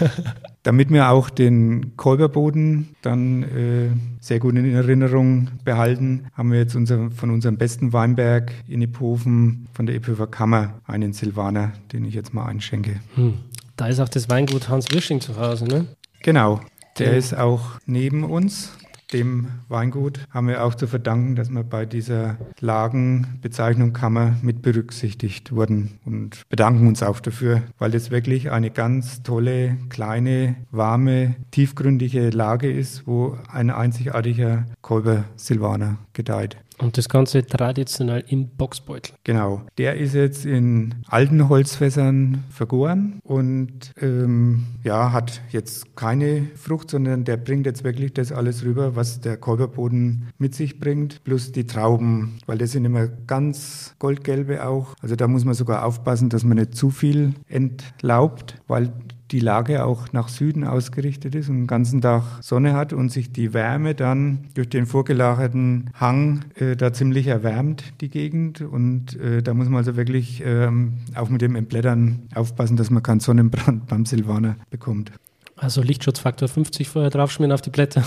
[0.64, 3.88] Damit wir auch den Kolberboden dann äh,
[4.20, 9.66] sehr gut in Erinnerung behalten, haben wir jetzt unser, von unserem besten Weinberg in Iphofen
[9.72, 13.00] von der Iphofer Kammer einen Silvaner, den ich jetzt mal einschenke.
[13.16, 13.34] Hm.
[13.76, 15.86] Da ist auch das Weingut Hans Wirsching zu Hause, ne?
[16.22, 16.60] Genau.
[16.98, 18.72] Der ist auch neben uns
[19.12, 25.52] dem Weingut haben wir auch zu verdanken, dass wir bei dieser Lagenbezeichnung Kammer mit berücksichtigt
[25.52, 32.30] wurden und bedanken uns auch dafür, weil das wirklich eine ganz tolle, kleine, warme, tiefgründige
[32.30, 36.56] Lage ist, wo ein einzigartiger Kolber Silvaner gedeiht.
[36.82, 39.14] Und das Ganze traditionell im Boxbeutel.
[39.22, 39.62] Genau.
[39.78, 47.24] Der ist jetzt in alten Holzfässern vergoren und ähm, ja, hat jetzt keine Frucht, sondern
[47.24, 51.66] der bringt jetzt wirklich das alles rüber, was der Kolberboden mit sich bringt, plus die
[51.66, 54.94] Trauben, weil das sind immer ganz goldgelbe auch.
[55.00, 58.92] Also da muss man sogar aufpassen, dass man nicht zu viel entlaubt, weil
[59.32, 63.32] die Lage auch nach Süden ausgerichtet ist und den ganzen Tag Sonne hat und sich
[63.32, 68.60] die Wärme dann durch den vorgelagerten Hang äh, da ziemlich erwärmt, die Gegend.
[68.60, 73.02] Und äh, da muss man also wirklich ähm, auch mit dem Entblättern aufpassen, dass man
[73.02, 75.12] keinen Sonnenbrand beim Silvaner bekommt.
[75.56, 78.04] Also Lichtschutzfaktor 50 vorher draufschmieren auf die Blätter.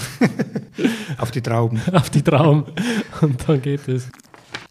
[1.18, 1.82] auf die Trauben.
[1.94, 2.66] auf die Trauben.
[3.22, 4.10] Und dann geht es.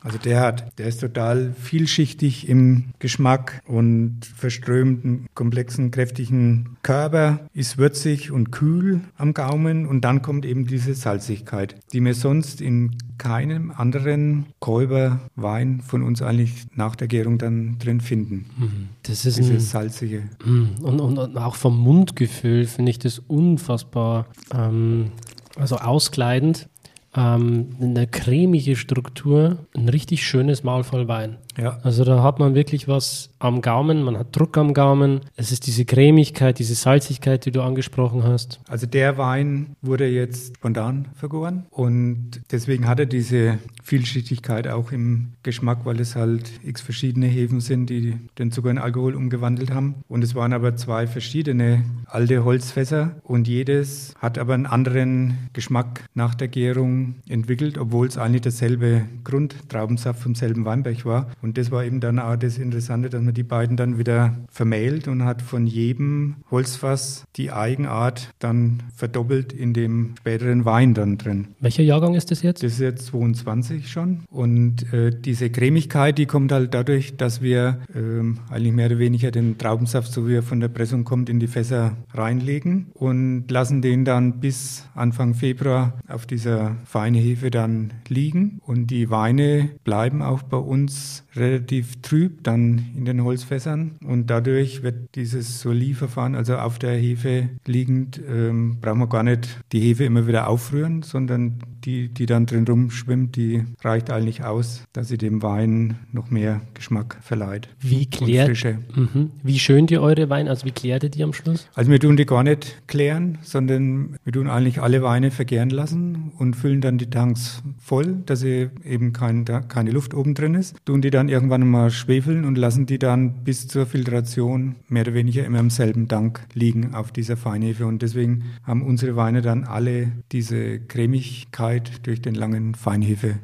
[0.04, 7.40] Also der hat, der ist total vielschichtig im Geschmack und verströmt einen komplexen, kräftigen Körper,
[7.54, 12.60] ist würzig und kühl am Gaumen und dann kommt eben diese Salzigkeit, die wir sonst
[12.60, 18.44] in keinem anderen Kolberwein von uns eigentlich nach der Gärung dann drin finden.
[18.58, 18.88] Mhm.
[19.04, 20.24] Das ist diese ein, salzige.
[20.44, 20.70] Mhm.
[20.82, 25.12] Und, und, und, auch vom Mundgefühl finde ich das unfassbar ähm,
[25.56, 26.68] also auskleidend
[27.16, 31.36] ähm, eine cremige Struktur, ein richtig schönes Maul voll Wein.
[31.56, 31.78] Ja.
[31.82, 35.20] Also da hat man wirklich was am Gaumen, man hat Druck am Gaumen.
[35.36, 38.60] Es ist diese Cremigkeit, diese Salzigkeit, die du angesprochen hast.
[38.68, 45.34] Also der Wein wurde jetzt spontan vergoren und deswegen hat er diese Vielschichtigkeit auch im
[45.42, 49.96] Geschmack, weil es halt x verschiedene Hefen sind, die den Zucker in Alkohol umgewandelt haben.
[50.08, 56.04] Und es waren aber zwei verschiedene alte Holzfässer und jedes hat aber einen anderen Geschmack
[56.14, 61.30] nach der Gärung entwickelt, obwohl es eigentlich derselbe Grundtraubensaft vom selben Weinberg war.
[61.42, 65.08] Und das war eben dann auch das Interessante, dass man die beiden dann wieder vermählt
[65.08, 71.48] und hat von jedem Holzfass die Eigenart dann verdoppelt in dem späteren Wein dann drin.
[71.60, 72.62] Welcher Jahrgang ist das jetzt?
[72.62, 74.24] Das ist jetzt 22 schon.
[74.30, 79.30] Und äh, diese Cremigkeit, die kommt halt dadurch, dass wir ähm, eigentlich mehr oder weniger
[79.30, 83.82] den Traubensaft, so wie er von der Pressung kommt, in die Fässer reinlegen und lassen
[83.82, 88.60] den dann bis Anfang Februar auf dieser feinen Hefe dann liegen.
[88.64, 94.82] Und die Weine bleiben auch bei uns relativ trüb dann in den Holzfässern und dadurch
[94.82, 100.04] wird dieses Soli-Verfahren, also auf der Hefe liegend, ähm, brauchen wir gar nicht die Hefe
[100.04, 105.18] immer wieder aufrühren, sondern die, die dann drin rumschwimmt, die reicht eigentlich aus, dass sie
[105.18, 107.68] dem Wein noch mehr Geschmack verleiht.
[107.80, 108.64] Wie klärt,
[108.94, 109.30] mhm.
[109.42, 111.68] wie schön die eure Weine, also wie klärt ihr die am Schluss?
[111.74, 116.32] Also wir tun die gar nicht klären, sondern wir tun eigentlich alle Weine vergären lassen
[116.38, 120.76] und füllen dann die Tanks voll, dass sie eben kein, keine Luft oben drin ist,
[120.84, 125.14] tun die dann irgendwann mal schwefeln und lassen die dann bis zur Filtration mehr oder
[125.14, 129.64] weniger immer im selben Tank liegen auf dieser Feinhefe und deswegen haben unsere Weine dann
[129.64, 133.36] alle diese Cremigkeit durch den langen Feinhefe.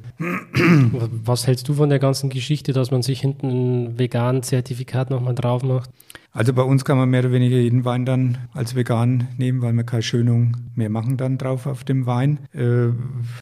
[1.25, 5.35] Was hältst du von der ganzen Geschichte, dass man sich hinten ein veganes Zertifikat nochmal
[5.35, 5.91] drauf macht?
[6.33, 9.73] Also bei uns kann man mehr oder weniger jeden Wein dann als vegan nehmen, weil
[9.73, 12.39] wir keine Schönung mehr machen dann drauf auf dem Wein.
[12.53, 12.91] Äh,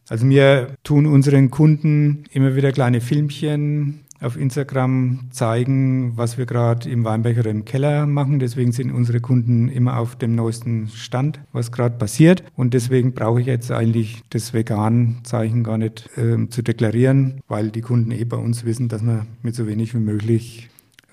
[0.09, 6.89] also wir tun unseren Kunden immer wieder kleine Filmchen auf Instagram zeigen, was wir gerade
[6.91, 8.39] im Weinberg oder im Keller machen.
[8.39, 12.43] Deswegen sind unsere Kunden immer auf dem neuesten Stand, was gerade passiert.
[12.57, 17.81] Und deswegen brauche ich jetzt eigentlich das Vegan-Zeichen gar nicht äh, zu deklarieren, weil die
[17.83, 20.69] Kunden eh bei uns wissen, dass wir mit so wenig wie möglich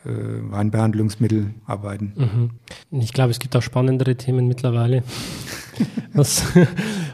[0.06, 2.14] Weinbehandlungsmittel arbeiten.
[2.16, 3.02] Mhm.
[3.02, 5.04] Ich glaube, es gibt auch spannendere Themen mittlerweile.
[6.14, 6.44] was,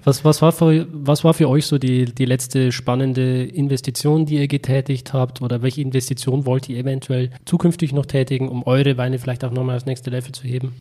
[0.04, 4.36] was, was, war für, was war für euch so die, die letzte spannende Investition, die
[4.36, 5.42] ihr getätigt habt?
[5.42, 9.78] Oder welche Investition wollt ihr eventuell zukünftig noch tätigen, um eure Weine vielleicht auch nochmal
[9.78, 10.74] aufs nächste Level zu heben?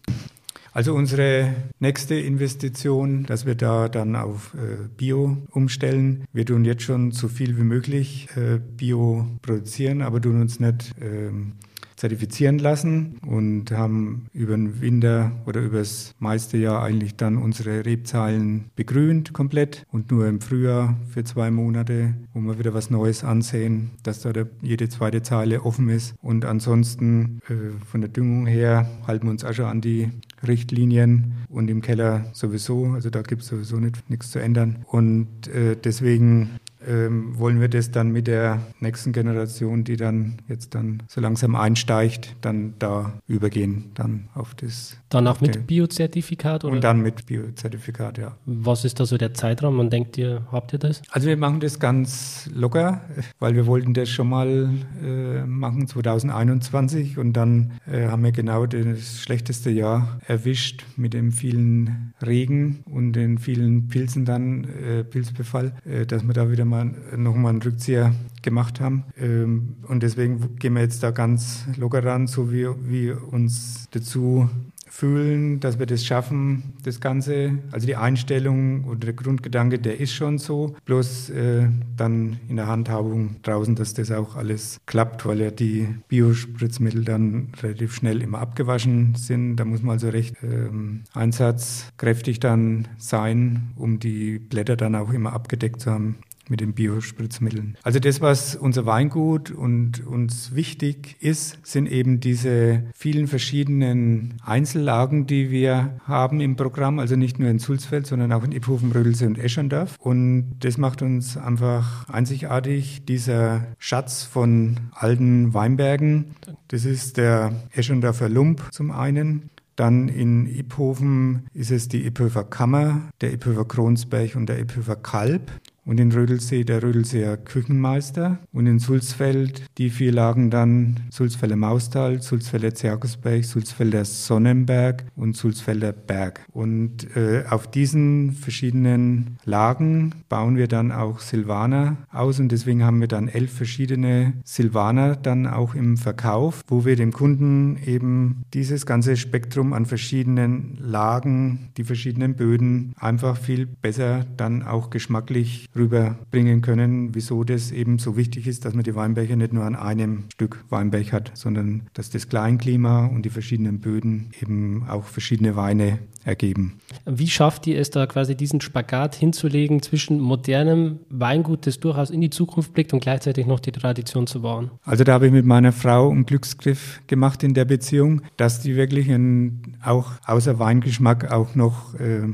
[0.72, 6.24] Also unsere nächste Investition, dass wir da dann auf äh, Bio umstellen.
[6.32, 10.92] Wir tun jetzt schon so viel wie möglich äh, Bio produzieren, aber tun uns nicht
[11.00, 11.54] ähm,
[12.00, 17.84] zertifizieren lassen und haben über den Winter oder über das meiste Jahr eigentlich dann unsere
[17.84, 23.22] Rebzahlen begrünt komplett und nur im Frühjahr für zwei Monate, wo wir wieder was Neues
[23.22, 24.32] ansehen, dass da
[24.62, 26.14] jede zweite Zeile offen ist.
[26.22, 30.08] Und ansonsten äh, von der Düngung her halten wir uns auch schon an die
[30.46, 32.92] Richtlinien und im Keller sowieso.
[32.92, 34.86] Also da gibt es sowieso nicht, nichts zu ändern.
[34.86, 40.74] Und äh, deswegen ähm, wollen wir das dann mit der nächsten Generation, die dann jetzt
[40.74, 44.96] dann so langsam einsteigt, dann da übergehen, dann auf das.
[45.08, 46.74] Danach mit Biozertifikat oder?
[46.74, 48.36] Und dann mit Biozertifikat, ja.
[48.46, 49.78] Was ist da so der Zeitraum?
[49.78, 51.02] Wann denkt ihr, habt ihr das?
[51.10, 53.00] Also wir machen das ganz locker,
[53.38, 54.70] weil wir wollten das schon mal
[55.02, 61.32] äh, machen 2021 und dann äh, haben wir genau das schlechteste Jahr erwischt mit dem
[61.32, 66.94] vielen Regen und den vielen Pilzen dann, äh, Pilzbefall, äh, dass wir da wieder mal
[67.16, 69.04] nochmal einen Rückzieher gemacht haben.
[69.18, 74.48] Ähm, und deswegen gehen wir jetzt da ganz locker ran, so wie wir uns dazu
[74.90, 77.58] fühlen, dass wir das schaffen, das Ganze.
[77.70, 80.74] Also die Einstellung oder der Grundgedanke, der ist schon so.
[80.84, 85.88] Bloß äh, dann in der Handhabung draußen, dass das auch alles klappt, weil ja die
[86.08, 89.56] Biospritzmittel dann relativ schnell immer abgewaschen sind.
[89.56, 95.32] Da muss man also recht ähm, einsatzkräftig dann sein, um die Blätter dann auch immer
[95.32, 96.16] abgedeckt zu haben
[96.50, 97.76] mit den Biospritzmitteln.
[97.82, 105.26] Also das, was unser Weingut und uns wichtig ist, sind eben diese vielen verschiedenen Einzellagen,
[105.26, 109.26] die wir haben im Programm, also nicht nur in Sulzfeld, sondern auch in Iphofen, Rödelse
[109.26, 109.96] und Eschendorf.
[109.98, 116.36] Und das macht uns einfach einzigartig, dieser Schatz von alten Weinbergen.
[116.68, 119.50] Das ist der Eschendorfer Lump zum einen.
[119.80, 125.50] Dann in Iphofen ist es die Iphofer Kammer, der Iphofer Kronsberg und der Iphofer Kalb.
[125.84, 132.22] Und in Rödelsee der Rödelseer Küchenmeister und in Sulzfeld die vier lagen dann Sulzfelder Maustal,
[132.22, 136.46] Sulzfelder Zerkusberg, Sulzfelder Sonnenberg und Sulzfelder Berg.
[136.52, 143.00] Und äh, auf diesen verschiedenen Lagen bauen wir dann auch Silvaner aus und deswegen haben
[143.00, 148.86] wir dann elf verschiedene Silvaner dann auch im Verkauf, wo wir dem Kunden eben dieses
[148.86, 156.62] ganze Spektrum an verschiedenen Lagen, die verschiedenen Böden einfach viel besser dann auch geschmacklich rüberbringen
[156.62, 160.24] können, wieso das eben so wichtig ist, dass man die Weinberge nicht nur an einem
[160.32, 165.98] Stück Weinberg hat, sondern dass das Kleinklima und die verschiedenen Böden eben auch verschiedene Weine
[166.24, 166.80] ergeben.
[167.06, 172.20] Wie schafft ihr es da quasi diesen Spagat hinzulegen zwischen modernem Weingut, das durchaus in
[172.20, 174.70] die Zukunft blickt und gleichzeitig noch die Tradition zu wahren?
[174.84, 178.76] Also da habe ich mit meiner Frau einen Glücksgriff gemacht in der Beziehung, dass die
[178.76, 182.28] wirklich ein, auch außer Weingeschmack auch noch äh,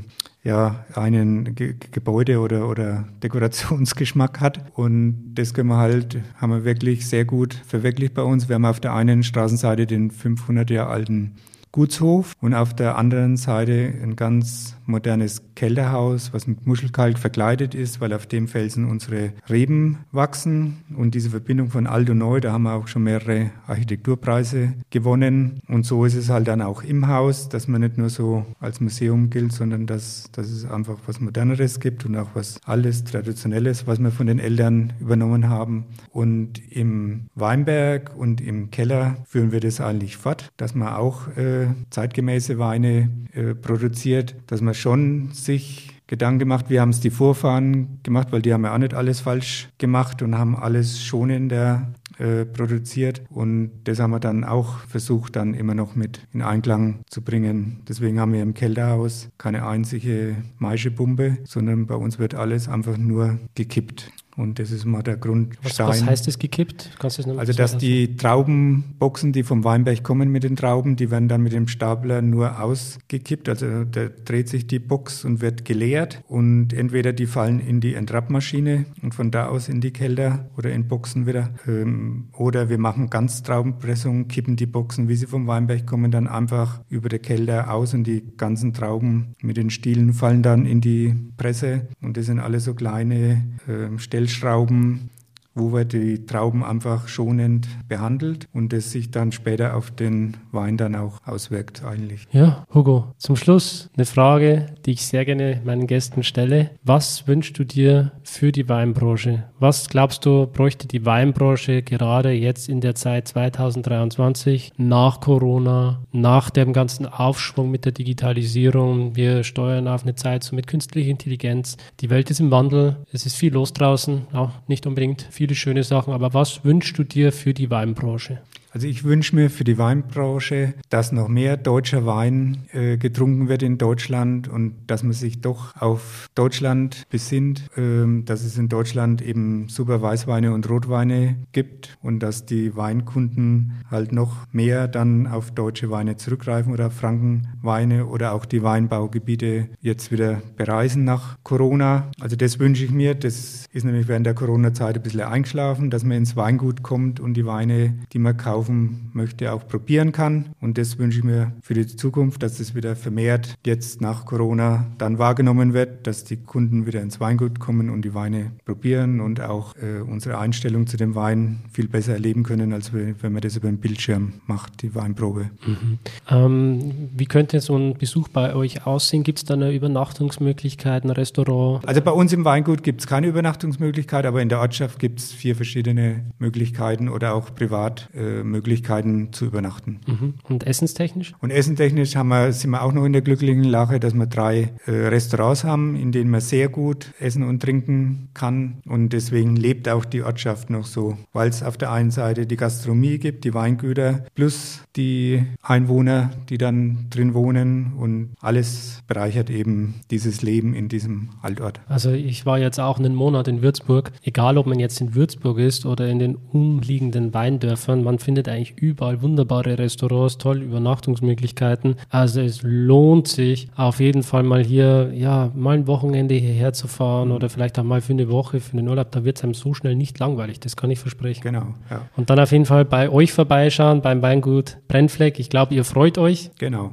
[0.47, 4.61] ja, einen Ge Gebäude- oder, oder Dekorationsgeschmack hat.
[4.75, 8.49] Und das können wir halt, haben wir wirklich sehr gut verwirklicht bei uns.
[8.49, 11.35] Wir haben auf der einen Straßenseite den 500 Jahre alten
[11.73, 18.01] Gutshof und auf der anderen Seite ein ganz modernes Kelderhaus, was mit Muschelkalk verkleidet ist,
[18.01, 20.85] weil auf dem Felsen unsere Reben wachsen.
[20.97, 25.61] Und diese Verbindung von alt und neu, da haben wir auch schon mehrere Architekturpreise gewonnen.
[25.69, 28.81] Und so ist es halt dann auch im Haus, dass man nicht nur so als
[28.81, 33.87] Museum gilt, sondern dass, dass es einfach was Moderneres gibt und auch was alles Traditionelles,
[33.87, 35.87] was wir von den Eltern übernommen haben.
[36.13, 41.69] Und im Weinberg und im Keller führen wir das eigentlich fort, dass man auch äh,
[41.91, 47.99] zeitgemäße Weine äh, produziert, dass man schon sich Gedanken gemacht, wie haben es die Vorfahren
[48.05, 52.45] gemacht, weil die haben ja auch nicht alles falsch gemacht und haben alles schonender äh,
[52.45, 53.23] produziert.
[53.29, 57.83] Und das haben wir dann auch versucht, dann immer noch mit in Einklang zu bringen.
[57.89, 63.39] Deswegen haben wir im Kelderhaus keine einzige Maischepumpe, sondern bei uns wird alles einfach nur
[63.55, 64.13] gekippt.
[64.37, 65.65] Und das ist mal der Grundstein.
[65.65, 66.91] Was, was heißt das gekippt?
[67.01, 71.43] Das also, dass die Traubenboxen, die vom Weinberg kommen mit den Trauben, die werden dann
[71.43, 73.49] mit dem Stapler nur ausgekippt.
[73.49, 76.23] Also da dreht sich die Box und wird geleert.
[76.29, 80.71] Und entweder die fallen in die Entrappmaschine und von da aus in die Kälter oder
[80.71, 81.55] in Boxen wieder.
[81.67, 86.29] Ähm, oder wir machen ganz Traubenpressung, kippen die Boxen, wie sie vom Weinberg kommen, dann
[86.29, 90.83] einfach über der Kälter aus und die ganzen Trauben mit den Stielen fallen dann in
[90.83, 91.89] die Presse.
[92.03, 95.11] Und das sind alle so kleine äh, Stellen Stellschrauben
[95.57, 100.77] wo wir die Trauben einfach schonend behandelt und es sich dann später auf den Wein
[100.77, 102.29] dann auch auswirkt eigentlich.
[102.31, 106.71] Ja, Hugo, zum Schluss eine Frage, die ich sehr gerne meinen Gästen stelle.
[106.85, 109.45] Was wünschst du dir für die Weinbranche?
[109.59, 116.51] Was glaubst du, bräuchte die Weinbranche gerade jetzt in der Zeit 2023 nach Corona, nach
[116.51, 119.17] dem ganzen Aufschwung mit der Digitalisierung?
[119.17, 121.79] Wir steuern auf eine Zeit so mit künstlicher Intelligenz.
[122.01, 122.97] Die Welt ist im Wandel.
[123.13, 126.99] Es ist viel los draußen, auch nicht unbedingt viel viele schöne Sachen, aber was wünschst
[126.99, 128.41] du dir für die Weinbranche?
[128.77, 133.63] Also ich wünsche mir für die Weinbranche, dass noch mehr deutscher Wein äh, getrunken wird
[133.63, 139.23] in Deutschland und dass man sich doch auf Deutschland besinnt, ähm, dass es in Deutschland
[139.23, 145.53] eben super Weißweine und Rotweine gibt und dass die Weinkunden halt noch mehr dann auf
[145.53, 152.11] deutsche Weine zurückgreifen oder Frankenweine oder auch die Weinbaugebiete jetzt wieder bereisen nach Corona.
[152.21, 153.15] Also das wünsche ich mir.
[153.15, 157.33] Das ist nämlich während der Corona-Zeit ein bisschen eingeschlafen, dass man ins Weingut kommt und
[157.39, 160.47] die Weine, die man kauft, kaufen möchte, auch probieren kann.
[160.61, 164.87] Und das wünsche ich mir für die Zukunft, dass es wieder vermehrt jetzt nach Corona
[164.99, 169.41] dann wahrgenommen wird, dass die Kunden wieder ins Weingut kommen und die Weine probieren und
[169.41, 173.57] auch äh, unsere Einstellung zu dem Wein viel besser erleben können, als wenn man das
[173.57, 175.51] über den Bildschirm macht, die Weinprobe.
[175.67, 175.99] Mhm.
[176.29, 179.23] Ähm, wie könnte so ein Besuch bei euch aussehen?
[179.23, 181.87] Gibt es da eine Übernachtungsmöglichkeit, ein Restaurant?
[181.87, 185.33] Also bei uns im Weingut gibt es keine Übernachtungsmöglichkeit, aber in der Ortschaft gibt es
[185.33, 188.17] vier verschiedene Möglichkeiten oder auch Privatmöglichkeiten.
[188.17, 190.01] Äh, Möglichkeiten zu übernachten.
[190.07, 190.35] Mhm.
[190.45, 191.35] Und essenstechnisch?
[191.41, 194.73] Und essenstechnisch haben wir, sind wir auch noch in der glücklichen Lage, dass wir drei
[194.87, 198.79] äh, Restaurants haben, in denen man sehr gut essen und trinken kann.
[198.87, 202.57] Und deswegen lebt auch die Ortschaft noch so, weil es auf der einen Seite die
[202.57, 209.97] Gastronomie gibt, die Weingüter, plus die Einwohner, die dann drin wohnen und alles bereichert eben
[210.11, 211.81] dieses Leben in diesem Altort.
[211.89, 214.13] Also ich war jetzt auch einen Monat in Würzburg.
[214.23, 218.49] Egal, ob man jetzt in Würzburg ist oder in den umliegenden Weindörfern, man findet findet
[218.53, 221.97] eigentlich überall wunderbare Restaurants, tolle Übernachtungsmöglichkeiten.
[222.11, 226.87] Also es lohnt sich auf jeden Fall mal hier, ja, mal ein Wochenende hierher zu
[226.87, 229.11] fahren oder vielleicht auch mal für eine Woche, für den Urlaub.
[229.11, 231.41] Da wird es einem so schnell nicht langweilig, das kann ich versprechen.
[231.43, 232.03] Genau, ja.
[232.15, 235.39] Und dann auf jeden Fall bei euch vorbeischauen, beim Weingut Brennfleck.
[235.39, 236.51] Ich glaube, ihr freut euch.
[236.59, 236.91] Genau.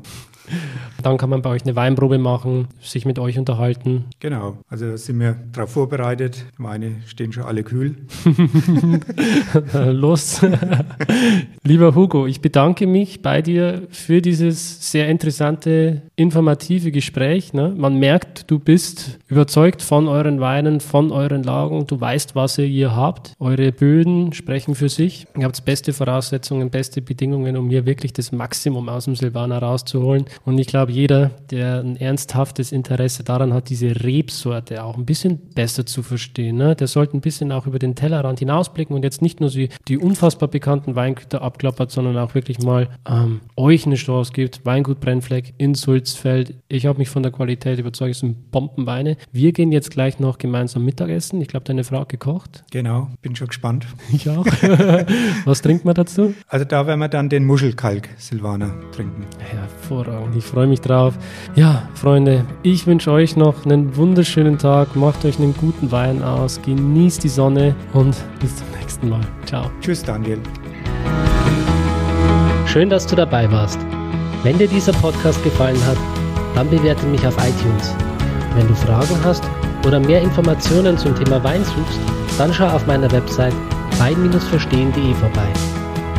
[1.01, 4.05] Dann kann man bei euch eine Weinprobe machen, sich mit euch unterhalten.
[4.19, 6.45] Genau, also da sind wir darauf vorbereitet.
[6.57, 7.95] Meine stehen schon alle kühl.
[9.91, 10.41] Los.
[11.63, 17.53] Lieber Hugo, ich bedanke mich bei dir für dieses sehr interessante, informative Gespräch.
[17.53, 17.73] Ne?
[17.75, 21.87] Man merkt, du bist überzeugt von euren Weinen, von euren Lagen.
[21.87, 23.33] Du weißt, was ihr hier habt.
[23.39, 25.27] Eure Böden sprechen für sich.
[25.37, 30.25] Ihr habt beste Voraussetzungen, beste Bedingungen, um hier wirklich das Maximum aus dem Silvaner rauszuholen.
[30.45, 35.37] Und ich glaube, jeder, der ein ernsthaftes Interesse daran hat, diese Rebsorte auch ein bisschen
[35.55, 36.75] besser zu verstehen, ne?
[36.75, 39.97] der sollte ein bisschen auch über den Tellerrand hinausblicken und jetzt nicht nur die, die
[39.97, 44.65] unfassbar bekannten Weingüter abklappert, sondern auch wirklich mal ähm, euch eine Chance gibt.
[44.65, 46.55] Weingut Brennfleck in Sulzfeld.
[46.67, 49.17] Ich habe mich von der Qualität überzeugt, es sind Bombenweine.
[49.31, 51.41] Wir gehen jetzt gleich noch gemeinsam Mittagessen.
[51.41, 52.63] Ich glaube, deine Frau hat gekocht.
[52.71, 53.85] Genau, bin schon gespannt.
[54.13, 54.45] Ich auch.
[55.45, 56.35] Was trinkt man dazu?
[56.47, 59.25] Also da werden wir dann den Muschelkalk Silvaner trinken.
[59.93, 60.35] Hervorragend.
[60.35, 61.13] Ich freue mich drauf.
[61.55, 64.95] Ja, Freunde, ich wünsche euch noch einen wunderschönen Tag.
[64.95, 66.59] Macht euch einen guten Wein aus.
[66.61, 69.21] Genießt die Sonne und bis zum nächsten Mal.
[69.45, 69.69] Ciao.
[69.81, 70.39] Tschüss, Daniel.
[72.65, 73.79] Schön, dass du dabei warst.
[74.43, 75.97] Wenn dir dieser Podcast gefallen hat,
[76.55, 77.95] dann bewerte mich auf iTunes.
[78.55, 79.43] Wenn du Fragen hast
[79.85, 81.99] oder mehr Informationen zum Thema Wein suchst,
[82.37, 83.53] dann schau auf meiner Website
[83.99, 85.47] wein-verstehen.de vorbei.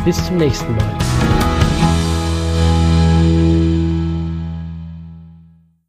[0.05, 1.14] Bis zum nächsten Mal.